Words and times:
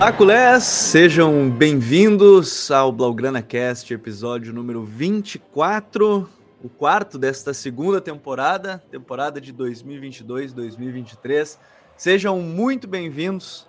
Aculés, 0.00 0.62
sejam 0.62 1.50
bem-vindos 1.50 2.70
ao 2.70 2.92
Blaugrana 2.92 3.42
Cast, 3.42 3.92
episódio 3.92 4.54
número 4.54 4.84
24, 4.84 6.28
o 6.62 6.68
quarto 6.68 7.18
desta 7.18 7.52
segunda 7.52 8.00
temporada, 8.00 8.80
temporada 8.92 9.40
de 9.40 9.52
2022-2023. 9.52 11.58
Sejam 11.96 12.38
muito 12.38 12.86
bem-vindos. 12.86 13.66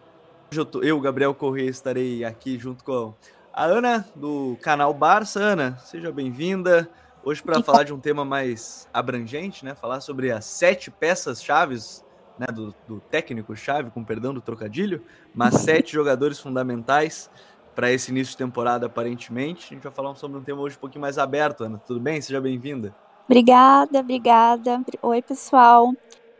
Hoje 0.51 0.61
eu, 0.61 0.65
tô, 0.65 0.83
eu, 0.83 1.01
Gabriel 1.01 1.33
Corrêa, 1.33 1.67
estarei 1.67 2.23
aqui 2.23 2.59
junto 2.59 2.83
com 2.83 3.15
a 3.51 3.65
Ana 3.65 4.07
do 4.15 4.55
canal 4.61 4.93
Barça. 4.93 5.39
Ana, 5.39 5.79
seja 5.79 6.11
bem-vinda. 6.11 6.87
Hoje 7.23 7.41
para 7.41 7.63
falar 7.63 7.83
de 7.83 7.93
um 7.93 7.99
tema 7.99 8.23
mais 8.23 8.87
abrangente, 8.93 9.65
né? 9.65 9.73
Falar 9.73 9.99
sobre 9.99 10.31
as 10.31 10.45
sete 10.45 10.91
peças 10.91 11.43
chaves 11.43 12.05
né, 12.39 12.47
do, 12.47 12.73
do 12.87 13.01
técnico-chave, 13.01 13.91
com 13.91 14.03
perdão 14.03 14.33
do 14.33 14.39
trocadilho, 14.39 15.03
mas 15.35 15.55
sete 15.55 15.91
jogadores 15.93 16.39
fundamentais 16.39 17.29
para 17.75 17.91
esse 17.91 18.11
início 18.11 18.31
de 18.31 18.37
temporada, 18.37 18.85
aparentemente. 18.85 19.67
A 19.71 19.73
gente 19.75 19.83
vai 19.83 19.91
falar 19.91 20.15
sobre 20.15 20.37
um 20.37 20.43
tema 20.43 20.61
hoje 20.61 20.77
um 20.77 20.79
pouquinho 20.79 21.01
mais 21.01 21.17
aberto, 21.17 21.63
Ana. 21.63 21.77
Tudo 21.85 21.99
bem? 21.99 22.21
Seja 22.21 22.39
bem-vinda. 22.39 22.95
Obrigada, 23.25 23.99
obrigada. 23.99 24.81
Oi, 25.01 25.21
pessoal. 25.21 25.93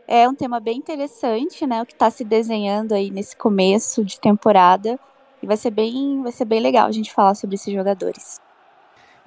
É 0.08 0.28
um 0.28 0.34
tema 0.34 0.58
bem 0.58 0.78
interessante, 0.78 1.66
né? 1.66 1.82
O 1.82 1.86
que 1.86 1.92
está 1.92 2.10
se 2.10 2.24
desenhando 2.24 2.92
aí 2.92 3.10
nesse 3.10 3.36
começo 3.36 4.04
de 4.04 4.18
temporada. 4.18 4.98
E 5.42 5.46
vai 5.46 5.56
ser 5.56 5.70
bem, 5.70 6.22
vai 6.22 6.32
ser 6.32 6.44
bem 6.44 6.60
legal 6.60 6.88
a 6.88 6.92
gente 6.92 7.12
falar 7.12 7.34
sobre 7.34 7.54
esses 7.54 7.72
jogadores. 7.72 8.40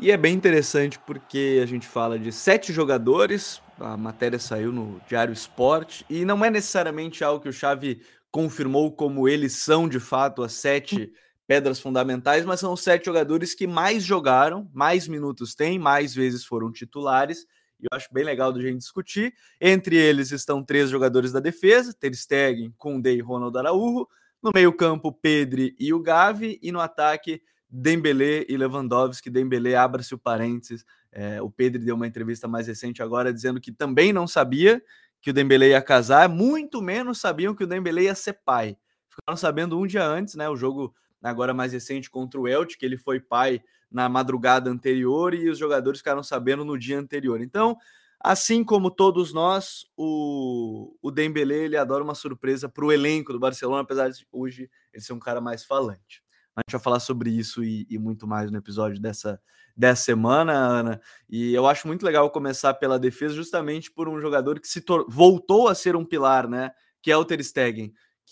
E 0.03 0.11
é 0.11 0.17
bem 0.17 0.35
interessante 0.35 0.99
porque 0.99 1.61
a 1.63 1.65
gente 1.65 1.87
fala 1.87 2.19
de 2.19 2.29
sete 2.29 2.73
jogadores, 2.73 3.61
a 3.79 3.95
matéria 3.95 4.37
saiu 4.37 4.69
no 4.69 4.99
Diário 5.07 5.31
Esporte, 5.31 6.05
e 6.09 6.25
não 6.25 6.43
é 6.43 6.49
necessariamente 6.49 7.23
algo 7.23 7.41
que 7.41 7.47
o 7.47 7.53
Xavi 7.53 8.01
confirmou 8.29 8.91
como 8.91 9.29
eles 9.29 9.53
são 9.53 9.87
de 9.87 10.01
fato 10.01 10.43
as 10.43 10.51
sete 10.51 11.13
pedras 11.47 11.79
fundamentais, 11.79 12.43
mas 12.43 12.59
são 12.59 12.73
os 12.73 12.81
sete 12.81 13.05
jogadores 13.05 13.55
que 13.55 13.65
mais 13.65 14.03
jogaram, 14.03 14.69
mais 14.73 15.07
minutos 15.07 15.55
têm, 15.55 15.79
mais 15.79 16.13
vezes 16.13 16.43
foram 16.43 16.69
titulares, 16.69 17.47
e 17.79 17.85
eu 17.85 17.89
acho 17.93 18.09
bem 18.11 18.25
legal 18.25 18.51
do 18.51 18.61
gente 18.61 18.79
discutir. 18.79 19.33
Entre 19.61 19.95
eles 19.95 20.33
estão 20.33 20.61
três 20.61 20.89
jogadores 20.89 21.31
da 21.31 21.39
defesa, 21.39 21.95
Ter 21.97 22.13
Stegen, 22.13 22.73
Koundé 22.77 23.13
e 23.13 23.21
Ronald 23.21 23.57
Araújo, 23.57 24.05
no 24.43 24.51
meio 24.53 24.73
campo, 24.73 25.13
Pedri 25.13 25.73
e 25.79 25.93
o 25.93 26.01
Gavi, 26.01 26.59
e 26.61 26.73
no 26.73 26.81
ataque, 26.81 27.41
Dembele 27.75 28.45
e 28.47 28.55
Lewandowski. 28.55 29.31
Dembele, 29.31 29.73
abra-se 29.73 30.13
o 30.13 30.17
parênteses. 30.17 30.85
É, 31.11 31.41
o 31.41 31.49
Pedro 31.49 31.83
deu 31.83 31.95
uma 31.95 32.05
entrevista 32.05 32.47
mais 32.47 32.67
recente 32.67 33.01
agora 33.01 33.33
dizendo 33.33 33.59
que 33.59 33.71
também 33.71 34.13
não 34.13 34.27
sabia 34.27 34.79
que 35.19 35.31
o 35.31 35.33
Dembele 35.33 35.69
ia 35.69 35.81
casar, 35.81 36.29
muito 36.29 36.81
menos 36.81 37.19
sabiam 37.19 37.55
que 37.55 37.63
o 37.63 37.67
Dembele 37.67 38.03
ia 38.03 38.13
ser 38.13 38.33
pai. 38.45 38.77
Ficaram 39.09 39.37
sabendo 39.37 39.79
um 39.79 39.87
dia 39.87 40.05
antes, 40.05 40.35
né? 40.35 40.47
O 40.49 40.55
jogo 40.55 40.93
agora 41.23 41.53
mais 41.53 41.73
recente 41.73 42.11
contra 42.11 42.39
o 42.39 42.47
Elche, 42.47 42.77
que 42.77 42.85
ele 42.85 42.97
foi 42.97 43.19
pai 43.19 43.63
na 43.89 44.07
madrugada 44.07 44.69
anterior 44.69 45.33
e 45.33 45.49
os 45.49 45.57
jogadores 45.57 45.99
ficaram 45.99 46.21
sabendo 46.21 46.63
no 46.63 46.77
dia 46.77 46.99
anterior. 46.99 47.41
Então, 47.41 47.77
assim 48.19 48.63
como 48.63 48.91
todos 48.91 49.33
nós, 49.33 49.85
o, 49.97 50.95
o 51.01 51.09
Dembele 51.09 51.55
ele 51.55 51.77
adora 51.77 52.03
uma 52.03 52.15
surpresa 52.15 52.69
para 52.69 52.85
o 52.85 52.91
elenco 52.91 53.33
do 53.33 53.39
Barcelona, 53.39 53.81
apesar 53.81 54.09
de 54.09 54.27
hoje 54.31 54.69
ele 54.93 55.03
ser 55.03 55.13
um 55.13 55.19
cara 55.19 55.41
mais 55.41 55.63
falante. 55.63 56.22
A 56.55 56.61
gente 56.61 56.73
vai 56.73 56.81
falar 56.81 56.99
sobre 56.99 57.31
isso 57.31 57.63
e, 57.63 57.87
e, 57.89 57.97
muito 57.97 58.27
mais 58.27 58.51
no 58.51 58.57
episódio 58.57 58.99
dessa, 59.01 59.41
dessa 59.75 60.03
semana, 60.03 60.53
Ana. 60.53 61.01
E 61.27 61.53
eu 61.53 61.65
acho 61.65 61.87
muito 61.87 62.05
legal 62.05 62.29
começar 62.29 62.75
pela 62.75 62.99
defesa, 62.99 63.33
justamente 63.33 63.91
por 63.91 64.07
um 64.07 64.19
jogador 64.19 64.59
que 64.59 64.67
se 64.67 64.83
voltou 65.07 65.67
a 65.67 65.73
ser 65.73 65.95
um 65.95 66.05
pilar, 66.05 66.47
né? 66.47 66.71
Que 67.01 67.11
é 67.11 67.17
o 67.17 67.25
Ter 67.25 67.43
Stegen. 67.43 67.91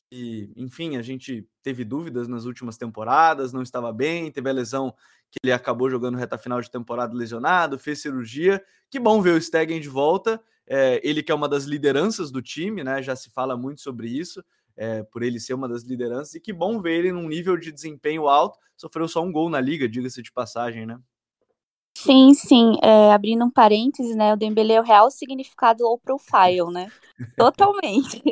Que, 0.09 0.51
enfim, 0.55 0.97
a 0.97 1.01
gente 1.01 1.47
teve 1.63 1.83
dúvidas 1.83 2.27
nas 2.27 2.45
últimas 2.45 2.77
temporadas, 2.77 3.51
não 3.51 3.63
estava 3.63 3.91
bem, 3.91 4.31
teve 4.31 4.49
a 4.49 4.53
lesão 4.53 4.93
que 5.31 5.39
ele 5.43 5.51
acabou 5.51 5.89
jogando 5.89 6.17
reta 6.17 6.37
final 6.37 6.61
de 6.61 6.69
temporada 6.69 7.15
lesionado, 7.15 7.79
fez 7.79 8.01
cirurgia. 8.01 8.63
Que 8.89 8.99
bom 8.99 9.21
ver 9.21 9.31
o 9.31 9.41
Stegen 9.41 9.81
de 9.81 9.89
volta. 9.89 10.39
É, 10.67 11.01
ele 11.03 11.23
que 11.23 11.31
é 11.31 11.35
uma 11.35 11.49
das 11.49 11.63
lideranças 11.63 12.31
do 12.31 12.41
time, 12.41 12.83
né? 12.83 13.01
Já 13.01 13.15
se 13.15 13.31
fala 13.31 13.57
muito 13.57 13.81
sobre 13.81 14.07
isso 14.07 14.43
é, 14.81 15.03
por 15.03 15.21
ele 15.21 15.39
ser 15.39 15.53
uma 15.53 15.69
das 15.69 15.83
lideranças, 15.83 16.33
e 16.33 16.39
que 16.39 16.51
bom 16.51 16.81
ver 16.81 16.97
ele 16.97 17.11
num 17.11 17.27
nível 17.27 17.55
de 17.55 17.71
desempenho 17.71 18.27
alto. 18.27 18.57
Sofreu 18.75 19.07
só 19.07 19.21
um 19.21 19.31
gol 19.31 19.47
na 19.47 19.61
liga, 19.61 19.87
diga-se 19.87 20.23
de 20.23 20.31
passagem, 20.31 20.87
né? 20.87 20.99
Sim, 21.95 22.33
sim. 22.33 22.73
É, 22.81 23.13
abrindo 23.13 23.45
um 23.45 23.51
parênteses, 23.51 24.15
né? 24.15 24.33
O 24.33 24.35
Dembele 24.35 24.73
é 24.73 24.81
o 24.81 24.83
real 24.83 25.11
significado 25.11 25.83
low 25.83 25.99
profile, 25.99 26.71
né? 26.73 26.87
Totalmente. 27.37 28.23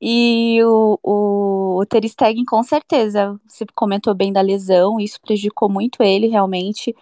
E 0.00 0.58
o, 0.64 0.98
o, 1.04 1.78
o 1.80 1.86
Ter 1.86 2.08
Stegen, 2.08 2.44
com 2.44 2.64
certeza, 2.64 3.38
você 3.46 3.64
comentou 3.72 4.12
bem 4.12 4.32
da 4.32 4.40
lesão, 4.40 4.98
isso 4.98 5.20
prejudicou 5.20 5.68
muito 5.68 6.02
ele, 6.02 6.26
realmente. 6.26 6.92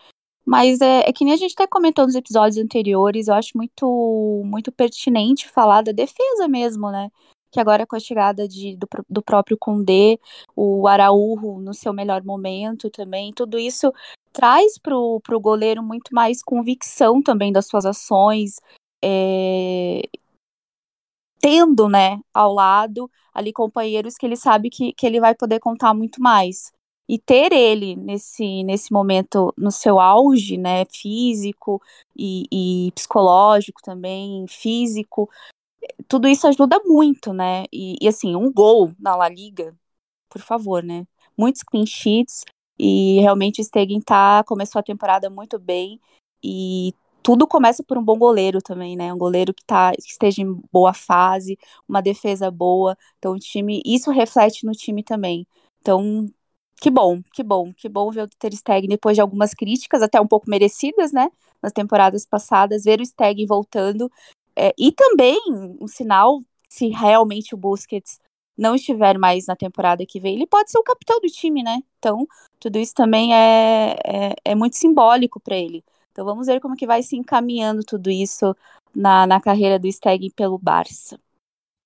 Mas 0.45 0.83
é, 0.83 1.09
é, 1.09 1.13
que 1.13 1.25
nem 1.25 1.33
a 1.33 1.39
gente 1.39 1.55
até 1.55 1.67
comentou 1.67 2.05
nos 2.05 2.15
episódios 2.15 2.63
anteriores, 2.63 3.29
eu 3.29 3.35
acho 3.35 3.57
muito, 3.57 4.43
muito 4.45 4.71
pertinente 4.71 5.49
falar 5.49 5.81
da 5.81 5.93
defesa 5.93 6.47
mesmo, 6.47 6.91
né? 6.91 7.09
Que 7.55 7.61
agora 7.61 7.87
com 7.87 7.95
a 7.95 8.01
chegada 8.01 8.49
de, 8.49 8.77
do, 8.77 8.89
do 9.09 9.23
próprio 9.23 9.57
Condé, 9.57 10.19
o 10.57 10.89
Araújo 10.89 11.61
no 11.61 11.73
seu 11.73 11.93
melhor 11.93 12.25
momento 12.25 12.91
também, 12.91 13.33
tudo 13.33 13.57
isso 13.57 13.93
traz 14.33 14.77
para 14.77 14.97
o 14.97 15.21
goleiro 15.41 15.81
muito 15.81 16.13
mais 16.13 16.43
convicção 16.43 17.23
também 17.23 17.53
das 17.53 17.69
suas 17.69 17.87
ações, 17.87 18.61
é, 19.01 20.03
tendo, 21.41 21.89
né, 21.89 22.19
ao 22.33 22.53
lado 22.53 23.09
ali 23.33 23.53
companheiros 23.53 24.17
que 24.17 24.27
ele 24.27 24.37
sabe 24.37 24.69
que, 24.69 24.93
que 24.93 25.07
ele 25.07 25.21
vai 25.21 25.33
poder 25.33 25.61
contar 25.61 25.95
muito 25.95 26.21
mais. 26.21 26.73
E 27.09 27.19
ter 27.19 27.53
ele 27.53 27.95
nesse, 27.95 28.65
nesse 28.65 28.93
momento 28.93 29.55
no 29.57 29.71
seu 29.71 30.01
auge, 30.01 30.57
né, 30.57 30.85
físico 30.87 31.81
e, 32.17 32.47
e 32.51 32.91
psicológico 32.93 33.81
também, 33.85 34.45
físico, 34.49 35.31
tudo 36.09 36.29
isso 36.29 36.47
ajuda 36.47 36.81
muito, 36.85 37.33
né? 37.33 37.65
E, 37.73 37.97
e, 38.01 38.09
assim, 38.09 38.37
um 38.37 38.53
gol 38.53 38.93
na 38.99 39.17
La 39.17 39.29
Liga, 39.29 39.75
por 40.29 40.43
favor, 40.43 40.83
né? 40.83 41.07
Muitos 41.37 41.63
clean 41.63 41.87
sheets 41.87 42.45
e 42.79 43.21
realmente 43.21 43.61
o 43.61 43.65
Stegen 43.65 44.01
tá, 44.01 44.45
começou 44.47 44.81
a 44.81 44.83
temporada 44.83 45.31
muito 45.31 45.59
bem 45.59 46.01
e 46.43 46.95
tudo 47.23 47.47
começa 47.47 47.83
por 47.83 47.97
um 47.97 48.05
bom 48.05 48.19
goleiro 48.19 48.61
também, 48.61 48.97
né? 48.97 49.13
Um 49.13 49.19
goleiro 49.19 49.55
que, 49.55 49.65
tá, 49.65 49.93
que 49.93 50.11
esteja 50.11 50.43
em 50.43 50.61
boa 50.73 50.93
fase, 50.93 51.59
uma 51.89 52.03
defesa 52.03 52.51
boa. 52.51 52.97
Então, 53.19 53.33
o 53.33 53.39
time, 53.39 53.81
isso 53.85 54.11
reflete 54.11 54.67
no 54.67 54.73
time 54.73 55.03
também. 55.03 55.47
Então, 55.81 56.29
que 56.81 56.91
bom, 56.91 57.23
que 57.33 57.43
bom, 57.43 57.73
que 57.73 57.89
bom 57.89 58.11
ver 58.11 58.25
o 58.25 58.29
Ter 58.39 58.53
Stegen 58.55 58.89
depois 58.89 59.17
de 59.17 59.23
algumas 59.23 59.55
críticas, 59.55 60.03
até 60.03 60.21
um 60.21 60.27
pouco 60.27 60.51
merecidas, 60.51 61.13
né? 61.13 61.31
Nas 61.63 61.73
temporadas 61.73 62.27
passadas, 62.27 62.85
ver 62.85 63.01
o 63.01 63.07
Stegen 63.07 63.47
voltando 63.47 64.11
é, 64.57 64.73
e 64.79 64.93
também 64.93 65.39
um 65.81 65.87
sinal, 65.87 66.41
se 66.69 66.89
realmente 66.89 67.55
o 67.55 67.59
Busquets 67.59 68.19
não 68.57 68.75
estiver 68.75 69.19
mais 69.19 69.47
na 69.47 69.57
temporada 69.57 70.07
que 70.07 70.21
vem, 70.21 70.35
ele 70.35 70.47
pode 70.47 70.71
ser 70.71 70.79
o 70.79 70.85
capitão 70.85 71.21
do 71.21 71.27
time, 71.27 71.63
né? 71.63 71.81
Então, 71.99 72.27
tudo 72.61 72.79
isso 72.79 72.95
também 72.95 73.35
é, 73.35 73.97
é, 74.05 74.35
é 74.45 74.55
muito 74.55 74.77
simbólico 74.77 75.41
para 75.41 75.57
ele. 75.57 75.85
Então, 76.13 76.25
vamos 76.25 76.47
ver 76.47 76.61
como 76.61 76.77
que 76.77 76.87
vai 76.87 77.03
se 77.03 77.17
encaminhando 77.17 77.83
tudo 77.83 78.11
isso 78.11 78.55
na, 78.95 79.27
na 79.27 79.41
carreira 79.41 79.79
do 79.79 79.91
Stegen 79.91 80.31
pelo 80.31 80.57
Barça. 80.57 81.19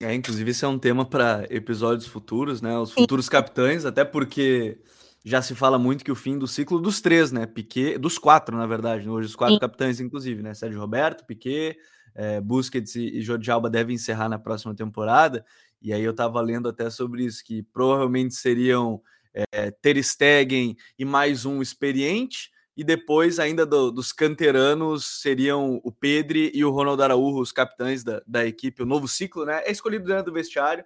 É, 0.00 0.14
inclusive, 0.14 0.50
esse 0.50 0.64
é 0.64 0.68
um 0.68 0.78
tema 0.78 1.04
para 1.04 1.46
episódios 1.50 2.06
futuros, 2.06 2.60
né? 2.60 2.78
Os 2.78 2.92
futuros 2.92 3.24
Sim. 3.24 3.32
capitães, 3.32 3.84
até 3.84 4.04
porque 4.04 4.78
já 5.24 5.42
se 5.42 5.54
fala 5.54 5.78
muito 5.78 6.04
que 6.04 6.12
o 6.12 6.14
fim 6.14 6.38
do 6.38 6.46
ciclo 6.46 6.78
dos 6.78 7.00
três, 7.00 7.32
né? 7.32 7.46
Piquet, 7.46 7.98
dos 7.98 8.18
quatro, 8.18 8.56
na 8.56 8.66
verdade, 8.66 9.08
hoje 9.08 9.28
os 9.28 9.36
quatro 9.36 9.54
Sim. 9.54 9.60
capitães, 9.60 9.98
inclusive, 9.98 10.42
né? 10.42 10.54
Sérgio 10.54 10.78
Roberto, 10.78 11.24
Piquet, 11.24 11.76
é, 12.18 12.40
Busquets 12.40 12.96
e, 12.96 13.22
Jordi 13.22 13.48
Alba 13.48 13.70
devem 13.70 13.94
encerrar 13.94 14.28
na 14.28 14.40
próxima 14.40 14.74
temporada. 14.74 15.46
E 15.81 15.93
aí 15.93 16.02
eu 16.02 16.10
estava 16.10 16.40
lendo 16.40 16.69
até 16.69 16.90
sobre 16.90 17.25
isso, 17.25 17.44
que 17.44 17.62
provavelmente 17.62 18.34
seriam 18.34 19.00
é, 19.32 19.70
Ter 19.70 20.02
Stegen 20.02 20.76
e 20.98 21.04
mais 21.04 21.46
um 21.46 21.62
experiente, 21.62 22.50
e 22.76 22.82
depois 22.82 23.38
ainda 23.38 23.64
do, 23.64 23.93
dos 23.93 24.12
canteranos 24.12 25.20
seriam 25.20 25.81
o 25.84 25.93
Pedri 25.93 26.50
e 26.52 26.64
o 26.64 26.70
Ronaldo 26.70 27.04
Araújo, 27.04 27.40
os 27.40 27.52
capitães 27.52 28.02
da, 28.02 28.20
da 28.26 28.44
equipe, 28.44 28.82
o 28.82 28.87
novo 28.87 29.06
ciclo, 29.06 29.44
né? 29.44 29.62
É 29.64 29.70
escolhido 29.70 30.04
dentro 30.04 30.25
do 30.25 30.32
vestiário, 30.32 30.84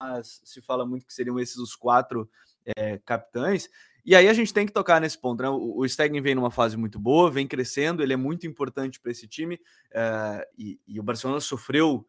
mas 0.00 0.40
se 0.44 0.60
fala 0.60 0.84
muito 0.84 1.06
que 1.06 1.14
seriam 1.14 1.38
esses 1.38 1.58
os 1.58 1.76
quatro 1.76 2.28
é, 2.76 2.98
capitães. 2.98 3.68
E 4.04 4.16
aí 4.16 4.28
a 4.28 4.32
gente 4.32 4.52
tem 4.52 4.66
que 4.66 4.72
tocar 4.72 5.00
nesse 5.00 5.16
ponto, 5.18 5.42
né? 5.42 5.48
O, 5.48 5.78
o 5.78 5.88
Stegen 5.88 6.20
vem 6.20 6.34
numa 6.34 6.50
fase 6.50 6.76
muito 6.76 6.98
boa, 6.98 7.30
vem 7.30 7.46
crescendo, 7.46 8.02
ele 8.02 8.12
é 8.12 8.16
muito 8.16 8.46
importante 8.46 9.00
para 9.00 9.12
esse 9.12 9.28
time, 9.28 9.56
uh, 9.92 10.44
e, 10.58 10.80
e, 10.86 10.98
o 10.98 11.02
Barcelona 11.02 11.40
sofreu 11.40 12.04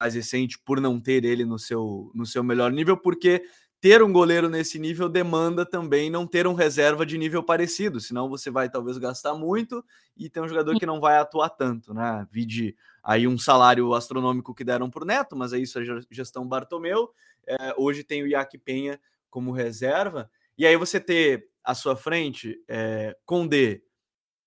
mais 0.00 0.14
recente 0.14 0.58
por 0.58 0.80
não 0.80 0.98
ter 0.98 1.24
ele 1.24 1.44
no 1.44 1.58
seu, 1.58 2.10
no 2.14 2.24
seu 2.24 2.42
melhor 2.42 2.72
nível, 2.72 2.96
porque 2.96 3.44
ter 3.84 4.02
um 4.02 4.10
goleiro 4.10 4.48
nesse 4.48 4.78
nível 4.78 5.10
demanda 5.10 5.66
também 5.66 6.08
não 6.08 6.26
ter 6.26 6.46
um 6.46 6.54
reserva 6.54 7.04
de 7.04 7.18
nível 7.18 7.42
parecido, 7.42 8.00
senão 8.00 8.30
você 8.30 8.50
vai 8.50 8.70
talvez 8.70 8.96
gastar 8.96 9.34
muito 9.34 9.84
e 10.16 10.30
tem 10.30 10.42
um 10.42 10.48
jogador 10.48 10.78
que 10.78 10.86
não 10.86 11.00
vai 11.00 11.18
atuar 11.18 11.50
tanto, 11.50 11.92
né? 11.92 12.26
Vide 12.30 12.74
aí 13.02 13.28
um 13.28 13.36
salário 13.36 13.92
astronômico 13.92 14.54
que 14.54 14.64
deram 14.64 14.88
por 14.88 15.04
Neto, 15.04 15.36
mas 15.36 15.52
é 15.52 15.58
isso 15.58 15.78
a 15.78 15.82
gestão 16.10 16.48
Bartomeu. 16.48 17.10
É, 17.46 17.74
hoje 17.76 18.02
tem 18.02 18.22
o 18.22 18.26
Iac 18.26 18.56
Penha 18.56 18.98
como 19.28 19.52
reserva. 19.52 20.30
E 20.56 20.66
aí 20.66 20.76
você 20.76 21.00
ter 21.00 21.48
à 21.64 21.74
sua 21.74 21.96
frente 21.96 22.56
é, 22.68 23.16
Condé, 23.24 23.82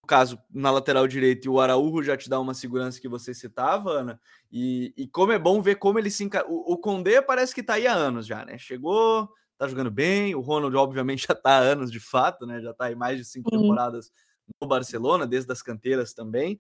no 0.01 0.07
caso, 0.07 0.39
na 0.49 0.71
lateral 0.71 1.07
direita, 1.07 1.47
e 1.47 1.49
o 1.49 1.59
Araújo 1.59 2.03
já 2.03 2.15
te 2.15 2.29
dá 2.29 2.39
uma 2.39 2.53
segurança 2.53 3.01
que 3.01 3.09
você 3.09 3.33
citava, 3.33 3.91
Ana. 3.91 4.21
E, 4.51 4.93
e 4.95 5.07
como 5.07 5.31
é 5.31 5.39
bom 5.39 5.61
ver 5.61 5.75
como 5.75 5.99
ele 5.99 6.09
se 6.09 6.23
enca... 6.23 6.45
o, 6.47 6.73
o 6.73 6.77
Condé 6.77 7.21
parece 7.21 7.53
que 7.53 7.63
tá 7.63 7.73
aí 7.73 7.87
há 7.87 7.93
anos 7.93 8.25
já, 8.25 8.45
né? 8.45 8.57
Chegou, 8.57 9.27
tá 9.57 9.67
jogando 9.67 9.91
bem. 9.91 10.35
O 10.35 10.39
Ronald, 10.39 10.75
obviamente, 10.77 11.25
já 11.27 11.35
tá 11.35 11.57
há 11.57 11.59
anos 11.59 11.91
de 11.91 11.99
fato, 11.99 12.45
né? 12.45 12.61
Já 12.61 12.73
tá 12.73 12.85
aí 12.85 12.95
mais 12.95 13.17
de 13.17 13.25
cinco 13.25 13.49
Sim. 13.49 13.61
temporadas 13.61 14.11
no 14.61 14.67
Barcelona, 14.67 15.27
desde 15.27 15.51
as 15.51 15.61
canteiras 15.61 16.13
também. 16.13 16.59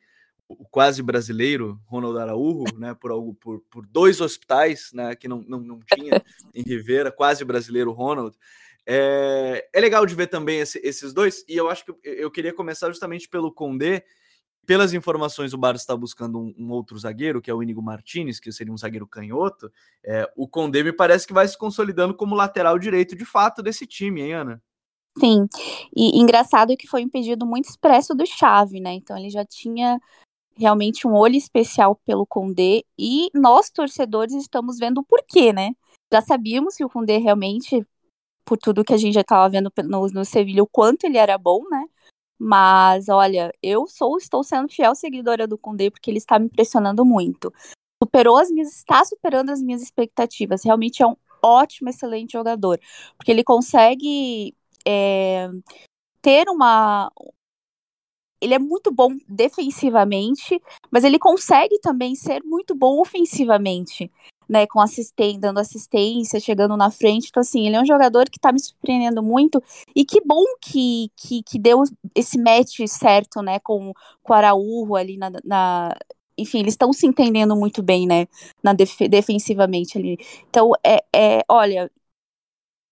O 0.49 0.65
quase 0.65 1.03
brasileiro 1.03 1.79
Ronald 1.85 2.17
Araújo, 2.17 2.77
né? 2.77 2.93
Por, 2.93 3.35
por, 3.35 3.61
por 3.69 3.85
dois 3.85 4.19
hospitais, 4.19 4.91
né? 4.93 5.15
Que 5.15 5.27
não, 5.27 5.41
não, 5.47 5.59
não 5.59 5.79
tinha 5.93 6.21
em 6.53 6.63
Rivera, 6.63 7.11
quase 7.11 7.45
brasileiro 7.45 7.91
Ronald. 7.91 8.35
É, 8.89 9.67
é 9.73 9.79
legal 9.81 10.05
de 10.05 10.15
ver 10.15 10.27
também 10.27 10.59
esse, 10.59 10.79
esses 10.81 11.13
dois, 11.13 11.43
e 11.45 11.57
eu 11.57 11.69
acho 11.69 11.83
que 11.83 11.93
eu 12.05 12.31
queria 12.31 12.53
começar 12.53 12.87
justamente 12.87 13.27
pelo 13.27 13.51
Condé. 13.51 14.05
Pelas 14.65 14.93
informações, 14.93 15.53
o 15.53 15.57
Barça 15.57 15.83
está 15.83 15.95
buscando 15.95 16.39
um, 16.39 16.53
um, 16.57 16.71
outro 16.71 16.97
zagueiro, 16.97 17.41
que 17.41 17.49
é 17.49 17.53
o 17.53 17.63
Inigo 17.63 17.81
Martinez, 17.81 18.37
que 18.37 18.51
seria 18.51 18.73
um 18.73 18.77
zagueiro 18.77 19.07
canhoto. 19.07 19.71
É, 20.03 20.29
o 20.35 20.45
Condé 20.45 20.83
me 20.83 20.91
parece 20.91 21.25
que 21.25 21.33
vai 21.33 21.47
se 21.47 21.57
consolidando 21.57 22.13
como 22.13 22.35
lateral 22.35 22.77
direito 22.77 23.15
de 23.15 23.23
fato 23.23 23.61
desse 23.61 23.87
time, 23.87 24.21
hein, 24.21 24.33
Ana? 24.33 24.63
Sim, 25.17 25.47
e 25.95 26.19
engraçado 26.19 26.75
que 26.77 26.85
foi 26.85 27.03
um 27.03 27.09
pedido 27.09 27.45
muito 27.45 27.69
expresso 27.69 28.13
do 28.13 28.25
Chave, 28.25 28.79
né? 28.79 28.93
Então 28.93 29.17
ele 29.17 29.29
já 29.29 29.45
tinha 29.45 29.99
realmente 30.55 31.07
um 31.07 31.13
olho 31.13 31.35
especial 31.35 31.95
pelo 32.05 32.25
Condé 32.25 32.83
e 32.99 33.29
nós 33.33 33.69
torcedores 33.69 34.33
estamos 34.33 34.77
vendo 34.77 34.99
o 34.99 35.03
porquê, 35.03 35.53
né? 35.53 35.71
Já 36.11 36.21
sabíamos 36.21 36.75
que 36.75 36.85
o 36.85 36.89
Condé 36.89 37.17
realmente 37.17 37.85
por 38.47 38.57
tudo 38.57 38.83
que 38.83 38.93
a 38.93 38.97
gente 38.97 39.13
já 39.13 39.21
estava 39.21 39.49
vendo 39.49 39.69
no, 39.83 40.07
no 40.07 40.23
Sevilha, 40.23 40.63
o 40.63 40.67
quanto 40.67 41.03
ele 41.03 41.17
era 41.17 41.37
bom, 41.37 41.63
né? 41.69 41.85
Mas, 42.39 43.09
olha, 43.09 43.51
eu 43.61 43.87
sou, 43.87 44.17
estou 44.17 44.41
sendo 44.41 44.69
fiel 44.69 44.95
seguidora 44.95 45.45
do 45.45 45.57
Condé 45.57 45.89
porque 45.89 46.09
ele 46.09 46.17
está 46.17 46.39
me 46.39 46.45
impressionando 46.45 47.03
muito. 47.03 47.53
Superou 48.01 48.37
as 48.37 48.49
minhas, 48.49 48.69
está 48.69 49.03
superando 49.03 49.49
as 49.49 49.61
minhas 49.61 49.81
expectativas. 49.81 50.63
Realmente 50.63 51.03
é 51.03 51.07
um 51.07 51.17
ótimo, 51.43 51.89
excelente 51.89 52.33
jogador. 52.33 52.79
Porque 53.17 53.31
ele 53.31 53.43
consegue 53.43 54.55
é, 54.87 55.49
ter 56.21 56.47
uma. 56.47 57.11
Ele 58.39 58.53
é 58.53 58.59
muito 58.59 58.91
bom 58.91 59.09
defensivamente, 59.27 60.61
mas 60.89 61.03
ele 61.03 61.19
consegue 61.19 61.79
também 61.79 62.15
ser 62.15 62.43
muito 62.43 62.75
bom 62.75 63.01
ofensivamente 63.01 64.09
né, 64.47 64.65
com 64.67 64.79
assistente, 64.79 65.39
dando 65.39 65.59
assistência, 65.59 66.39
chegando 66.39 66.75
na 66.77 66.89
frente. 66.91 67.27
Então, 67.29 67.41
assim, 67.41 67.65
ele 67.67 67.75
é 67.75 67.81
um 67.81 67.85
jogador 67.85 68.29
que 68.29 68.39
tá 68.39 68.51
me 68.51 68.59
surpreendendo 68.59 69.21
muito. 69.21 69.61
E 69.95 70.05
que 70.05 70.21
bom 70.21 70.43
que, 70.61 71.11
que, 71.15 71.43
que 71.43 71.59
deu 71.59 71.83
esse 72.15 72.37
match 72.37 72.79
certo, 72.87 73.41
né, 73.41 73.59
com, 73.59 73.93
com 74.23 74.33
o 74.33 74.35
Araújo 74.35 74.95
ali 74.95 75.17
na, 75.17 75.31
na 75.43 75.95
enfim, 76.37 76.59
eles 76.59 76.73
estão 76.73 76.93
se 76.93 77.07
entendendo 77.07 77.55
muito 77.55 77.81
bem, 77.81 78.05
né, 78.05 78.27
na 78.61 78.71
def 78.71 78.99
defensivamente 79.09 79.97
ali. 79.97 80.17
Então, 80.49 80.71
é, 80.85 81.03
é, 81.13 81.41
olha, 81.49 81.89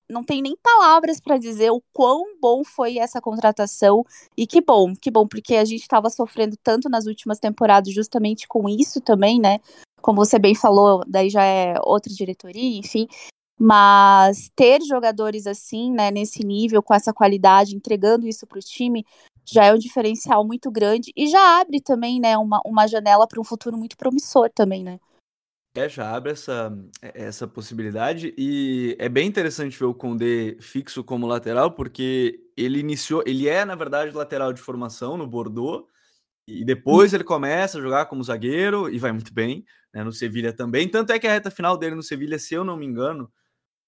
não 0.09 0.23
tem 0.23 0.41
nem 0.41 0.55
palavras 0.61 1.19
para 1.19 1.37
dizer 1.37 1.71
o 1.71 1.81
quão 1.93 2.37
bom 2.39 2.63
foi 2.63 2.97
essa 2.97 3.21
contratação 3.21 4.03
e 4.37 4.45
que 4.45 4.61
bom, 4.61 4.93
que 4.95 5.09
bom, 5.09 5.27
porque 5.27 5.55
a 5.55 5.65
gente 5.65 5.81
estava 5.81 6.09
sofrendo 6.09 6.55
tanto 6.63 6.89
nas 6.89 7.05
últimas 7.05 7.39
temporadas 7.39 7.93
justamente 7.93 8.47
com 8.47 8.69
isso 8.69 9.01
também, 9.01 9.39
né? 9.39 9.59
como 10.05 10.23
você 10.23 10.37
bem 10.37 10.53
falou, 10.53 11.03
daí 11.07 11.31
já 11.31 11.43
é 11.43 11.73
outra 11.83 12.13
diretoria, 12.13 12.77
enfim. 12.77 13.07
Mas 13.57 14.51
ter 14.55 14.79
jogadores 14.83 15.47
assim, 15.47 15.91
né, 15.91 16.11
nesse 16.11 16.45
nível, 16.45 16.83
com 16.83 16.93
essa 16.93 17.11
qualidade, 17.11 17.75
entregando 17.75 18.27
isso 18.27 18.45
para 18.45 18.59
o 18.59 18.61
time, 18.61 19.03
já 19.43 19.65
é 19.65 19.73
um 19.73 19.79
diferencial 19.79 20.45
muito 20.45 20.69
grande 20.69 21.11
e 21.15 21.25
já 21.27 21.59
abre 21.59 21.81
também, 21.81 22.19
né, 22.19 22.37
uma, 22.37 22.61
uma 22.63 22.85
janela 22.85 23.27
para 23.27 23.41
um 23.41 23.43
futuro 23.43 23.75
muito 23.77 23.97
promissor 23.97 24.47
também, 24.53 24.83
né? 24.83 24.99
É, 25.75 25.89
já 25.89 26.16
abre 26.16 26.31
essa, 26.31 26.72
essa 27.01 27.45
possibilidade 27.45 28.33
e 28.38 28.95
é 28.98 29.10
bem 29.10 29.27
interessante 29.27 29.77
ver 29.77 29.83
o 29.83 29.94
Condé 29.94 30.56
fixo 30.62 31.04
como 31.04 31.27
lateral, 31.27 31.69
porque 31.74 32.39
ele 32.56 32.80
iniciou, 32.80 33.22
ele 33.25 33.50
é, 33.50 33.66
na 33.66 33.75
verdade, 33.75 34.16
lateral 34.16 34.54
de 34.54 34.62
formação 34.62 35.18
no 35.18 35.27
Bordeaux, 35.27 35.86
e 36.48 36.63
depois 36.63 37.13
ele 37.13 37.25
começa 37.25 37.77
a 37.77 37.81
jogar 37.81 38.06
como 38.06 38.24
zagueiro 38.24 38.89
e 38.89 38.98
vai 38.98 39.12
muito 39.12 39.33
bem, 39.33 39.66
né, 39.94 40.01
no 40.01 40.13
Sevilha 40.13 40.54
também. 40.54 40.88
Tanto 40.88 41.12
é 41.12 41.19
que 41.19 41.27
a 41.27 41.31
reta 41.31 41.51
final 41.51 41.77
dele 41.77 41.95
no 41.95 42.04
Sevilha, 42.04 42.39
se 42.39 42.54
eu 42.54 42.63
não 42.63 42.77
me 42.77 42.86
engano, 42.86 43.30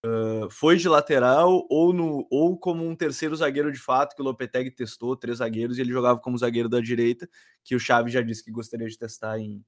uh, 0.06 0.50
foi 0.50 0.75
de 0.75 0.89
lateral 0.89 1.66
ou, 1.69 1.94
no, 1.94 2.28
ou 2.30 2.57
como 2.60 2.86
um 2.86 2.98
terceiro 2.98 3.34
zagueiro 3.34 3.72
de 3.72 3.80
fato, 3.80 4.13
que 4.13 4.22
o 4.22 4.25
Lopetegui 4.25 4.72
testou, 4.72 5.16
três 5.16 5.38
zagueiros, 5.38 5.78
e 5.78 5.81
ele 5.81 5.94
jogava 5.94 6.19
como 6.19 6.38
zagueiro 6.38 6.68
da 6.68 6.81
direita, 6.81 7.30
que 7.63 7.75
o 7.75 7.80
Xavi 7.80 8.12
já 8.12 8.22
disse 8.22 8.44
que 8.44 8.51
gostaria 8.51 8.89
de 8.89 8.98
testar 8.98 9.39
em, 9.39 9.63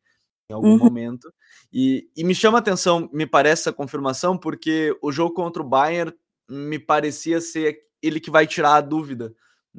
em 0.50 0.54
algum 0.54 0.72
uhum. 0.72 0.78
momento. 0.78 1.32
E, 1.72 2.10
e 2.16 2.24
me 2.24 2.34
chama 2.34 2.58
a 2.58 2.62
atenção, 2.62 3.10
me 3.14 3.26
parece 3.26 3.64
essa 3.64 3.74
confirmação, 3.74 4.38
porque 4.38 4.98
o 5.02 5.12
jogo 5.12 5.34
contra 5.34 5.62
o 5.62 5.68
Bayern 5.68 6.14
me 6.50 6.80
parecia 6.80 7.40
ser 7.40 7.78
ele 8.02 8.20
que 8.20 8.32
vai 8.32 8.48
tirar 8.48 8.76
a 8.76 8.82
dúvida, 8.82 9.34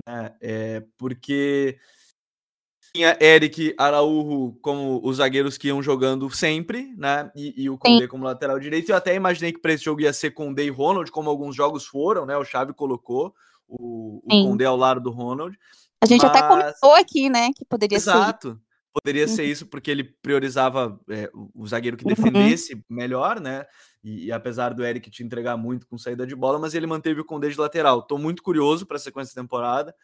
né? 0.07 0.35
É, 0.41 0.85
porque 0.97 1.79
tinha 2.93 3.17
Eric 3.21 3.75
Araújo 3.79 4.57
como 4.61 5.01
os 5.03 5.17
zagueiros 5.17 5.57
que 5.57 5.69
iam 5.69 5.83
jogando 5.83 6.31
sempre, 6.31 6.95
né? 6.97 7.31
E, 7.35 7.65
e 7.65 7.71
o 7.71 7.79
Condé 7.79 8.07
como 8.07 8.25
lateral 8.25 8.59
direito. 8.59 8.91
Eu 8.91 8.97
até 8.97 9.15
imaginei 9.15 9.53
que 9.53 9.61
para 9.61 9.73
esse 9.73 9.85
jogo 9.85 10.01
ia 10.01 10.13
ser 10.13 10.33
Condé 10.33 10.65
e 10.65 10.71
Ronald, 10.71 11.11
como 11.11 11.31
alguns 11.31 11.57
jogos 11.57 11.87
foram, 11.87 12.27
né? 12.27 12.37
O 12.37 12.45
Xavi 12.45 12.73
colocou 12.73 13.35
o, 13.69 14.21
o 14.25 14.45
Condé 14.45 14.65
ao 14.65 14.77
lado 14.77 15.01
do 15.01 15.11
Ronald. 15.11 15.57
A 16.01 16.07
gente 16.07 16.25
mas... 16.25 16.31
até 16.31 16.47
comentou 16.47 16.95
aqui, 16.95 17.29
né? 17.29 17.51
Que 17.55 17.65
poderia 17.65 17.97
Exato. 17.97 18.49
ser. 18.49 18.49
Exato. 18.49 18.70
Poderia 18.93 19.29
ser 19.29 19.43
uhum. 19.43 19.49
isso 19.49 19.67
porque 19.67 19.91
ele 19.91 20.03
priorizava 20.03 21.01
é, 21.09 21.31
o 21.55 21.67
zagueiro 21.67 21.97
que 21.97 22.05
uhum. 22.05 22.11
defendesse 22.11 22.75
uhum. 22.75 22.83
melhor, 22.91 23.41
né? 23.41 23.65
E, 24.03 24.27
e, 24.27 24.33
apesar 24.33 24.75
do 24.75 24.85
Eric 24.85 25.11
te 25.11 25.23
entregar 25.23 25.57
muito 25.57 25.87
com 25.87 25.97
saída 25.97 26.27
de 26.27 26.35
bola, 26.35 26.59
mas 26.59 26.75
ele 26.75 26.87
manteve 26.87 27.21
o 27.21 27.25
Condé 27.25 27.49
de 27.49 27.61
lateral. 27.61 28.01
Estou 28.01 28.19
muito 28.19 28.43
curioso 28.43 28.85
para 28.85 28.97
a 28.97 29.01
sequência 29.01 29.35
da 29.35 29.43
temporada. 29.43 29.95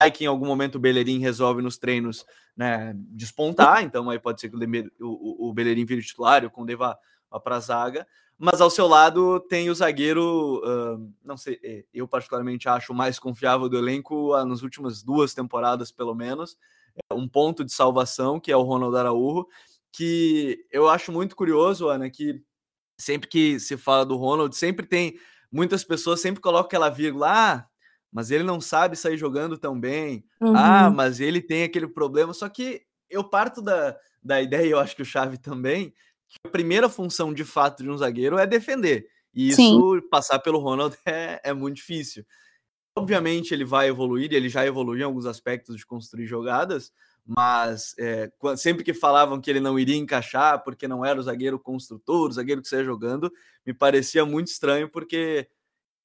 Vai 0.00 0.10
que 0.10 0.24
em 0.24 0.26
algum 0.26 0.46
momento 0.46 0.76
o 0.76 0.78
Bellerin 0.78 1.18
resolve 1.18 1.62
nos 1.62 1.78
treinos 1.78 2.24
né, 2.56 2.92
despontar, 2.96 3.82
então 3.82 4.08
aí 4.10 4.18
pode 4.18 4.40
ser 4.40 4.48
que 4.48 4.56
o, 4.56 5.06
o, 5.06 5.50
o 5.50 5.54
Bellerin 5.54 5.84
vire 5.84 6.02
titular 6.02 6.42
e 6.42 6.46
o 6.46 6.50
Condé 6.50 6.76
vá, 6.76 6.98
vá 7.30 7.40
para 7.40 7.56
a 7.56 7.60
zaga. 7.60 8.06
Mas 8.36 8.60
ao 8.60 8.70
seu 8.70 8.86
lado 8.86 9.40
tem 9.40 9.70
o 9.70 9.74
zagueiro, 9.74 10.60
uh, 10.64 11.12
não 11.24 11.36
sei, 11.36 11.58
é, 11.62 11.84
eu 11.94 12.08
particularmente 12.08 12.68
acho 12.68 12.92
o 12.92 12.96
mais 12.96 13.18
confiável 13.18 13.68
do 13.68 13.78
elenco 13.78 14.36
uh, 14.36 14.44
nas 14.44 14.62
últimas 14.62 15.02
duas 15.02 15.32
temporadas, 15.32 15.92
pelo 15.92 16.14
menos. 16.14 16.56
É 17.10 17.14
um 17.14 17.28
ponto 17.28 17.64
de 17.64 17.72
salvação, 17.72 18.38
que 18.38 18.52
é 18.52 18.56
o 18.56 18.62
Ronald 18.62 18.96
Araújo, 18.96 19.46
que 19.92 20.64
eu 20.70 20.88
acho 20.88 21.12
muito 21.12 21.36
curioso, 21.36 21.88
Ana, 21.88 22.10
que 22.10 22.42
sempre 22.98 23.28
que 23.28 23.60
se 23.60 23.76
fala 23.76 24.04
do 24.04 24.16
Ronald, 24.16 24.54
sempre 24.56 24.86
tem 24.86 25.18
muitas 25.50 25.84
pessoas 25.84 26.20
sempre 26.20 26.40
colocam 26.40 26.66
aquela 26.66 26.90
vírgula, 26.90 27.28
ah, 27.30 27.66
mas 28.12 28.30
ele 28.30 28.42
não 28.44 28.60
sabe 28.60 28.96
sair 28.96 29.16
jogando 29.16 29.56
tão 29.56 29.78
bem. 29.78 30.24
Ah, 30.40 30.46
uhum. 30.46 30.56
Ah, 30.56 30.90
mas 30.90 31.20
ele 31.20 31.40
tem 31.40 31.64
aquele 31.64 31.86
problema. 31.86 32.32
Só 32.32 32.48
que 32.48 32.82
eu 33.08 33.22
parto 33.22 33.60
da, 33.60 33.96
da 34.22 34.42
ideia, 34.42 34.68
eu 34.68 34.78
acho 34.78 34.96
que 34.96 35.02
o 35.02 35.06
Chave 35.06 35.38
também, 35.38 35.92
que 36.28 36.38
a 36.44 36.48
primeira 36.48 36.88
função 36.88 37.32
de 37.32 37.44
fato 37.44 37.82
de 37.82 37.90
um 37.90 37.96
zagueiro 37.96 38.38
é 38.38 38.46
defender. 38.46 39.06
E 39.32 39.48
isso, 39.48 39.56
Sim. 39.56 40.08
passar 40.10 40.38
pelo 40.38 40.58
Ronald 40.58 40.96
é, 41.06 41.40
é 41.42 41.52
muito 41.52 41.76
difícil. 41.76 42.24
Obviamente 42.96 43.52
ele 43.52 43.64
vai 43.64 43.88
evoluir, 43.88 44.32
ele 44.32 44.48
já 44.48 44.64
evoluiu 44.64 45.02
em 45.02 45.04
alguns 45.04 45.26
aspectos 45.26 45.76
de 45.76 45.84
construir 45.84 46.26
jogadas, 46.26 46.92
mas 47.26 47.94
é, 47.98 48.30
sempre 48.56 48.84
que 48.84 48.94
falavam 48.94 49.40
que 49.40 49.50
ele 49.50 49.60
não 49.60 49.78
iria 49.78 49.96
encaixar 49.96 50.62
porque 50.62 50.86
não 50.86 51.04
era 51.04 51.18
o 51.18 51.22
zagueiro 51.22 51.58
construtor, 51.58 52.28
o 52.28 52.32
zagueiro 52.32 52.62
que 52.62 52.68
saia 52.68 52.84
jogando, 52.84 53.32
me 53.66 53.74
parecia 53.74 54.24
muito 54.24 54.48
estranho 54.48 54.88
porque 54.88 55.48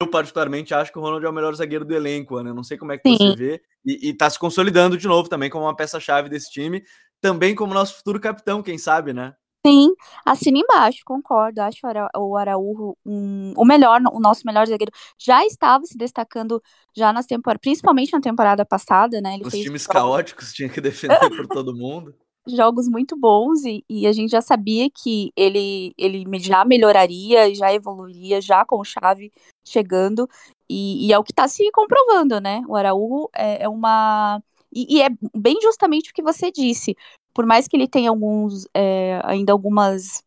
eu 0.00 0.08
particularmente 0.08 0.72
acho 0.72 0.90
que 0.90 0.98
o 0.98 1.02
Ronald 1.02 1.24
é 1.24 1.28
o 1.28 1.32
melhor 1.32 1.54
zagueiro 1.54 1.84
do 1.84 1.94
elenco, 1.94 2.40
né? 2.42 2.52
Não 2.54 2.64
sei 2.64 2.78
como 2.78 2.90
é 2.90 2.98
que 2.98 3.06
Sim. 3.06 3.18
você 3.18 3.36
vê. 3.36 3.62
E, 3.84 4.08
e 4.08 4.14
tá 4.14 4.30
se 4.30 4.38
consolidando 4.38 4.96
de 4.96 5.06
novo 5.06 5.28
também 5.28 5.50
como 5.50 5.66
uma 5.66 5.76
peça-chave 5.76 6.30
desse 6.30 6.50
time. 6.50 6.82
Também 7.20 7.54
como 7.54 7.74
nosso 7.74 7.96
futuro 7.96 8.18
capitão, 8.18 8.62
quem 8.62 8.78
sabe, 8.78 9.12
né? 9.12 9.34
Sim, 9.66 9.90
assina 10.24 10.58
embaixo, 10.58 11.00
concordo. 11.04 11.60
Acho 11.60 11.80
o 12.16 12.36
Araújo 12.36 12.96
um, 13.04 13.52
o 13.56 13.64
melhor, 13.64 14.00
o 14.12 14.18
nosso 14.18 14.42
melhor 14.46 14.66
zagueiro. 14.66 14.92
Já 15.18 15.44
estava 15.44 15.84
se 15.84 15.98
destacando 15.98 16.62
já 16.96 17.12
nas 17.12 17.26
temporadas, 17.26 17.60
principalmente 17.60 18.12
na 18.12 18.20
temporada 18.20 18.64
passada, 18.64 19.20
né? 19.20 19.34
Ele 19.34 19.44
Os 19.44 19.52
times 19.52 19.86
caóticos 19.88 20.52
tinha 20.52 20.68
que 20.68 20.80
defender 20.80 21.28
por 21.30 21.46
todo 21.46 21.76
mundo 21.76 22.14
jogos 22.46 22.88
muito 22.88 23.16
bons 23.16 23.64
e, 23.64 23.84
e, 23.88 24.06
a 24.06 24.12
gente 24.12 24.30
já 24.30 24.40
sabia 24.40 24.88
que 24.90 25.30
ele, 25.36 25.92
ele 25.96 26.24
já 26.38 26.64
melhoraria, 26.64 27.54
já 27.54 27.72
evoluiria, 27.72 28.40
já 28.40 28.64
com 28.64 28.82
Chave 28.82 29.30
chegando, 29.64 30.28
e, 30.68 31.06
e 31.06 31.12
é 31.12 31.18
o 31.18 31.24
que 31.24 31.32
está 31.32 31.46
se 31.48 31.70
comprovando, 31.72 32.40
né? 32.40 32.62
O 32.68 32.76
Araújo 32.76 33.28
é, 33.34 33.64
é 33.64 33.68
uma. 33.68 34.42
E, 34.72 34.98
e, 34.98 35.02
é 35.02 35.08
bem 35.34 35.60
justamente 35.60 36.10
o 36.10 36.14
que 36.14 36.22
você 36.22 36.50
disse. 36.50 36.96
Por 37.34 37.46
mais 37.46 37.68
que 37.68 37.76
ele 37.76 37.88
tenha 37.88 38.10
alguns, 38.10 38.66
é, 38.74 39.20
ainda 39.24 39.52
algumas. 39.52 40.22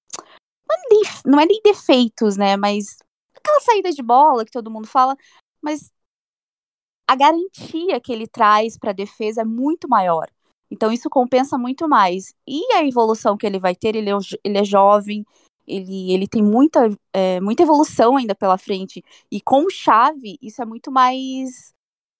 Não 1.25 1.39
é 1.39 1.45
nem 1.45 1.61
defeitos, 1.63 2.37
né? 2.37 2.57
Mas 2.57 2.97
aquela 3.35 3.59
saída 3.59 3.91
de 3.91 4.01
bola 4.01 4.45
que 4.45 4.51
todo 4.51 4.71
mundo 4.71 4.87
fala, 4.87 5.15
mas 5.61 5.91
a 7.07 7.15
garantia 7.15 7.99
que 7.99 8.11
ele 8.11 8.27
traz 8.27 8.77
para 8.77 8.91
a 8.91 8.93
defesa 8.93 9.41
é 9.41 9.45
muito 9.45 9.87
maior. 9.87 10.29
Então 10.71 10.91
isso 10.91 11.09
compensa 11.09 11.57
muito 11.57 11.87
mais. 11.87 12.33
E 12.47 12.73
a 12.73 12.85
evolução 12.85 13.37
que 13.37 13.45
ele 13.45 13.59
vai 13.59 13.75
ter, 13.75 13.95
ele 13.95 14.09
é, 14.09 14.17
ele 14.43 14.57
é 14.57 14.63
jovem, 14.63 15.25
ele, 15.67 16.11
ele 16.11 16.27
tem 16.27 16.41
muita, 16.41 16.89
é, 17.13 17.39
muita 17.39 17.63
evolução 17.63 18.17
ainda 18.17 18.33
pela 18.33 18.57
frente. 18.57 19.03
E 19.31 19.39
com 19.41 19.69
chave, 19.69 20.37
isso 20.41 20.61
é 20.61 20.65
muito 20.65 20.91
mais 20.91 21.73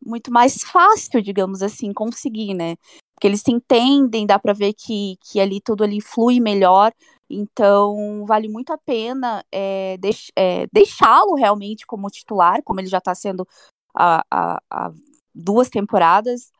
muito 0.05 0.31
mais 0.31 0.61
fácil, 0.63 1.21
digamos 1.21 1.63
assim, 1.63 1.93
conseguir, 1.93 2.53
né? 2.53 2.75
Porque 3.23 3.29
eles 3.29 3.39
se 3.39 3.53
entendem, 3.53 4.25
dá 4.25 4.37
para 4.37 4.51
ver 4.51 4.73
que, 4.73 5.15
que 5.21 5.39
ali 5.39 5.61
tudo 5.61 5.81
ali 5.85 6.01
flui 6.01 6.41
melhor. 6.41 6.91
Então, 7.29 8.25
vale 8.25 8.49
muito 8.49 8.73
a 8.73 8.77
pena 8.77 9.45
é, 9.49 9.95
deix, 9.97 10.29
é, 10.35 10.67
deixá-lo 10.73 11.33
realmente 11.35 11.85
como 11.87 12.09
titular, 12.09 12.61
como 12.63 12.81
ele 12.81 12.89
já 12.89 12.97
está 12.97 13.15
sendo 13.15 13.47
há, 13.95 14.25
há, 14.29 14.61
há 14.69 14.91
duas 15.33 15.69
temporadas, 15.69 16.51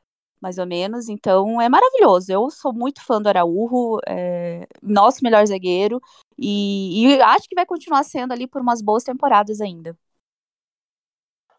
mais 0.42 0.58
ou 0.58 0.66
menos. 0.66 1.10
Então, 1.10 1.60
é 1.60 1.68
maravilhoso. 1.68 2.32
Eu 2.32 2.50
sou 2.50 2.72
muito 2.72 3.04
fã 3.04 3.22
do 3.22 3.28
Araújo, 3.28 4.00
é, 4.08 4.66
nosso 4.82 5.22
melhor 5.22 5.46
zagueiro, 5.46 6.02
e, 6.40 7.08
e 7.14 7.22
acho 7.22 7.50
que 7.50 7.56
vai 7.56 7.66
continuar 7.66 8.06
sendo 8.06 8.32
ali 8.32 8.48
por 8.48 8.62
umas 8.62 8.82
boas 8.82 9.04
temporadas 9.04 9.60
ainda 9.60 9.98